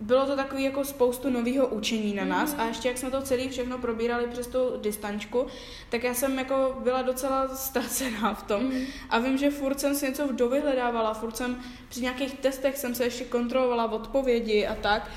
bylo 0.00 0.26
to 0.26 0.36
takový 0.36 0.64
jako 0.64 0.84
spoustu 0.84 1.30
nového 1.30 1.66
učení 1.66 2.14
na 2.14 2.24
nás 2.24 2.54
mm. 2.54 2.60
a 2.60 2.64
ještě 2.64 2.88
jak 2.88 2.98
jsme 2.98 3.10
to 3.10 3.22
celé 3.22 3.48
všechno 3.48 3.78
probírali 3.78 4.26
přes 4.26 4.46
tu 4.46 4.58
distančku, 4.80 5.46
tak 5.88 6.04
já 6.04 6.14
jsem 6.14 6.38
jako 6.38 6.76
byla 6.82 7.02
docela 7.02 7.48
ztracená 7.48 8.34
v 8.34 8.42
tom 8.42 8.62
mm. 8.62 8.84
a 9.10 9.18
vím, 9.18 9.38
že 9.38 9.50
furt 9.50 9.80
jsem 9.80 9.94
si 9.94 10.06
něco 10.06 10.32
dovyhledávala, 10.32 11.14
furt 11.14 11.36
jsem 11.36 11.60
při 11.88 12.00
nějakých 12.00 12.34
testech 12.34 12.78
jsem 12.78 12.94
se 12.94 13.04
ještě 13.04 13.24
kontrolovala 13.24 13.92
odpovědi 13.92 14.66
a 14.66 14.74
tak 14.74 15.10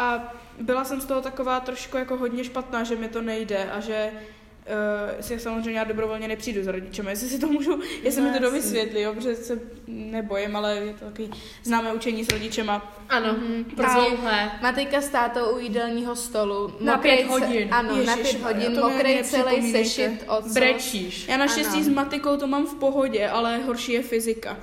a 0.00 0.34
byla 0.60 0.84
jsem 0.84 1.00
z 1.00 1.04
toho 1.04 1.20
taková 1.20 1.60
trošku 1.60 1.96
jako 1.96 2.16
hodně 2.16 2.44
špatná, 2.44 2.84
že 2.84 2.96
mi 2.96 3.08
to 3.08 3.22
nejde 3.22 3.70
a 3.70 3.80
že 3.80 4.10
uh, 4.12 5.20
si 5.20 5.38
samozřejmě 5.38 5.78
já 5.78 5.84
dobrovolně 5.84 6.28
nepřijdu 6.28 6.62
za 6.62 6.72
rodičem, 6.72 7.08
jestli 7.08 7.28
si 7.28 7.38
to 7.38 7.46
můžu, 7.46 7.80
jestli 8.02 8.22
no, 8.22 8.28
mi 8.28 8.34
to 8.34 8.42
dovysvětlí, 8.42 9.00
jo, 9.00 9.14
protože 9.14 9.34
se 9.34 9.60
nebojím, 9.86 10.56
ale 10.56 10.76
je 10.76 10.92
to 10.92 11.04
takový 11.04 11.30
známé 11.62 11.92
učení 11.92 12.24
s 12.24 12.28
rodičema. 12.28 12.94
Ano, 13.08 13.34
mm-hmm. 13.34 13.64
dlouhé. 13.74 14.50
Matejka 14.62 15.00
s 15.00 15.08
tátou 15.08 15.56
u 15.56 15.58
jídelního 15.58 16.16
stolu. 16.16 16.74
Na 16.80 16.98
pět 16.98 17.26
hodin. 17.26 17.68
Ano, 17.70 17.96
Ježiš, 17.96 18.06
na 18.06 18.16
pět 18.16 18.42
hodin, 18.42 18.80
mokrý 18.80 19.24
celý 19.24 19.72
sešit. 19.72 20.24
Brečíš. 20.54 21.28
Já 21.28 21.36
naštěstí 21.36 21.74
ano. 21.74 21.84
s 21.84 21.88
matikou 21.88 22.36
to 22.36 22.46
mám 22.46 22.66
v 22.66 22.74
pohodě, 22.74 23.28
ale 23.28 23.58
horší 23.58 23.92
je 23.92 24.02
fyzika 24.02 24.56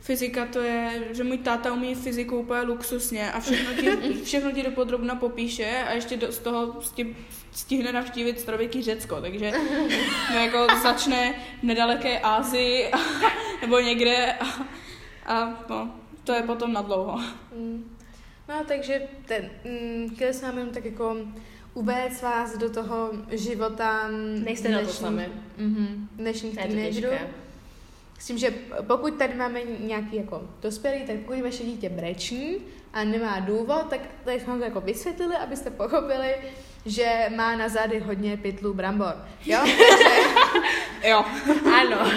fyzika 0.00 0.46
to 0.46 0.60
je, 0.62 1.08
že 1.10 1.24
můj 1.24 1.38
táta 1.38 1.72
umí 1.72 1.94
fyziku 1.94 2.38
úplně 2.38 2.60
luxusně 2.62 3.32
a 3.32 3.40
všechno 3.40 3.74
ti, 3.74 4.14
všechno 4.24 4.52
ti 4.52 4.62
dopodrobna 4.62 5.14
popíše 5.14 5.84
a 5.88 5.92
ještě 5.92 6.16
do, 6.16 6.32
z 6.32 6.38
toho 6.38 6.80
stihne 7.52 7.92
navštívit 7.92 8.40
starověký 8.40 8.82
Řecko, 8.82 9.20
takže 9.20 9.52
no 10.30 10.38
jako 10.38 10.66
začne 10.82 11.34
v 11.60 11.62
nedaleké 11.62 12.20
Ázii 12.20 12.90
nebo 13.62 13.78
někde 13.78 14.32
a, 14.32 14.46
a 15.26 15.64
no, 15.68 15.94
to 16.24 16.32
je 16.32 16.42
potom 16.42 16.72
na 16.72 16.82
dlouho. 16.82 17.20
Mm. 17.56 17.96
No, 18.48 18.64
takže 18.68 19.02
ten, 19.26 19.50
mm, 19.64 20.14
chtěli 20.14 20.34
jsme 20.34 20.48
jenom 20.48 20.70
tak 20.70 20.84
jako 20.84 21.16
uvést 21.74 22.22
vás 22.22 22.58
do 22.58 22.70
toho 22.70 23.10
života 23.30 24.08
Nejste 24.44 24.68
dnešní, 24.68 24.82
na 24.82 24.88
to 24.88 24.94
sami. 24.94 25.28
Mm-hmm, 25.58 26.06
dnešních 26.16 26.54
teenagerů 26.54 27.08
s 28.18 28.26
tím, 28.26 28.38
že 28.38 28.54
pokud 28.86 29.14
tady 29.14 29.34
máme 29.34 29.60
nějaký 29.64 30.16
jako 30.16 30.42
dospělý, 30.62 31.06
tak 31.06 31.16
pokud 31.16 31.42
vaše 31.42 31.64
dítě 31.64 31.88
breční 31.88 32.56
a 32.92 33.04
nemá 33.04 33.40
důvod, 33.40 33.86
tak 33.90 34.00
tady 34.24 34.40
jsme 34.40 34.58
to 34.58 34.64
jako 34.64 34.80
vysvětlili, 34.80 35.36
abyste 35.36 35.70
pochopili, 35.70 36.34
že 36.86 37.30
má 37.36 37.56
na 37.56 37.68
zády 37.68 37.98
hodně 37.98 38.36
pytlů 38.36 38.74
brambor. 38.74 39.14
Jo? 39.44 39.60
jo. 41.08 41.24
ano. 41.80 42.10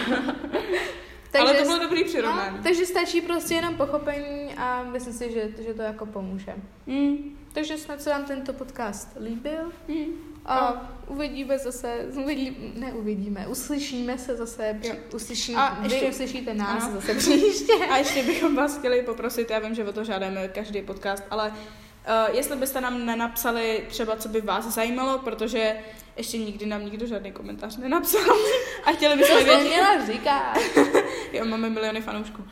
takže, 1.32 1.40
Ale 1.40 1.54
to 1.54 1.64
bylo 1.64 1.80
dobrý 1.80 2.04
přirovnání. 2.04 2.58
No, 2.58 2.64
takže 2.64 2.86
stačí 2.86 3.22
prostě 3.22 3.54
jenom 3.54 3.76
pochopení 3.76 4.54
a 4.58 4.84
myslím 4.84 5.14
si, 5.14 5.32
že, 5.32 5.50
že 5.64 5.74
to 5.74 5.82
jako 5.82 6.06
pomůže. 6.06 6.56
Mm. 6.88 7.38
Takže 7.54 7.78
snad 7.78 8.02
se 8.02 8.10
vám 8.10 8.26
tento 8.26 8.54
podcast 8.54 9.18
líbil. 9.20 9.72
Mm. 9.88 10.31
A 10.46 10.82
uvidíme 11.08 11.58
zase, 11.58 12.06
uvidí, 12.24 12.74
neuvidíme, 12.76 13.48
uslyšíme 13.48 14.18
se 14.18 14.36
zase, 14.36 14.80
jo. 14.84 14.96
uslyší, 15.14 15.56
a 15.56 15.78
vy 15.80 15.94
ještě, 15.94 16.10
uslyšíte 16.10 16.54
nás 16.54 16.84
ano. 16.84 16.94
zase 16.94 17.16
příště. 17.16 17.74
A 17.92 17.98
ještě 17.98 18.24
bychom 18.24 18.56
vás 18.56 18.78
chtěli 18.78 19.02
poprosit, 19.02 19.50
já 19.50 19.60
vím, 19.60 19.76
že 19.76 19.86
o 19.86 19.94
to 19.94 20.04
žádáme 20.04 20.48
každý 20.48 20.82
podcast, 20.82 21.24
ale 21.30 21.48
uh, 21.50 22.36
jestli 22.36 22.56
byste 22.56 22.82
nám 22.82 23.06
nenapsali 23.06 23.86
třeba, 23.90 24.16
co 24.16 24.30
by 24.30 24.42
vás 24.42 24.66
zajímalo, 24.66 25.18
protože 25.18 25.76
ještě 26.18 26.38
nikdy 26.38 26.66
nám 26.66 26.86
nikdo 26.86 27.06
žádný 27.08 27.32
komentář 27.32 27.78
nenapsal 27.78 28.22
a 28.86 28.92
chtěli 28.92 29.18
bychom 29.18 29.38
vědět... 29.44 29.58
To 29.58 29.70
měla 29.70 30.06
říkat. 30.06 30.58
jo, 31.34 31.46
máme 31.46 31.70
miliony 31.70 32.02
fanoušků. 32.02 32.48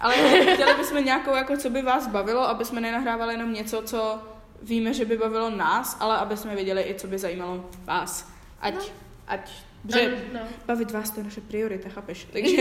Ale 0.00 0.14
chtěli 0.54 0.74
bychom 0.74 1.04
nějakou, 1.04 1.34
jako 1.34 1.56
co 1.56 1.70
by 1.70 1.82
vás 1.82 2.06
bavilo, 2.06 2.48
aby 2.48 2.64
jsme 2.64 2.80
nenahrávali 2.80 3.34
jenom 3.34 3.52
něco, 3.52 3.82
co 3.82 4.22
víme, 4.62 4.94
že 4.94 5.04
by 5.04 5.18
bavilo 5.18 5.50
nás, 5.50 5.96
ale 6.00 6.16
aby 6.16 6.36
jsme 6.36 6.54
věděli 6.54 6.82
i, 6.82 6.94
co 6.94 7.06
by 7.06 7.18
zajímalo 7.18 7.70
vás. 7.84 8.32
Ať, 8.60 8.74
no. 8.74 8.82
ať 9.26 9.50
že 9.88 10.10
no, 10.32 10.40
no. 10.40 10.46
bavit 10.66 10.90
vás 10.90 11.10
to 11.10 11.20
je 11.20 11.24
naše 11.24 11.40
priorita, 11.40 11.88
chápeš? 11.88 12.26
Takže... 12.32 12.56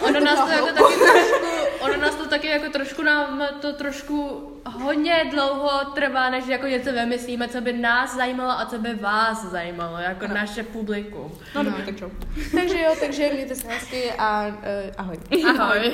ono 0.00 0.20
nás 0.20 0.48
to 0.48 0.50
jako 0.50 0.66
taky 0.66 0.94
trošku, 1.04 1.46
ono 1.80 1.96
nás 1.96 2.14
to 2.14 2.28
taky 2.28 2.46
jako 2.46 2.72
trošku 2.72 3.02
nám 3.02 3.42
to 3.60 3.72
trošku 3.72 4.42
hodně 4.66 5.26
dlouho 5.30 5.84
trvá, 5.94 6.30
než 6.30 6.46
jako 6.46 6.66
něco 6.66 6.92
vymyslíme, 6.92 7.48
co 7.48 7.60
by 7.60 7.72
nás 7.72 8.16
zajímalo 8.16 8.50
a 8.50 8.66
co 8.66 8.78
by 8.78 8.94
vás 8.94 9.44
zajímalo, 9.44 9.98
jako 9.98 10.26
no. 10.26 10.34
naše 10.34 10.62
publikum. 10.62 11.32
No, 11.54 11.62
no. 11.62 11.72
tak 11.72 11.94
takže 12.54 12.80
jo, 12.80 12.94
takže 13.00 13.30
mějte 13.32 13.54
se 13.54 13.68
hezky 13.68 14.12
a 14.18 14.46
uh, 14.46 14.54
ahoj. 14.96 15.16
Ahoj. 15.58 15.92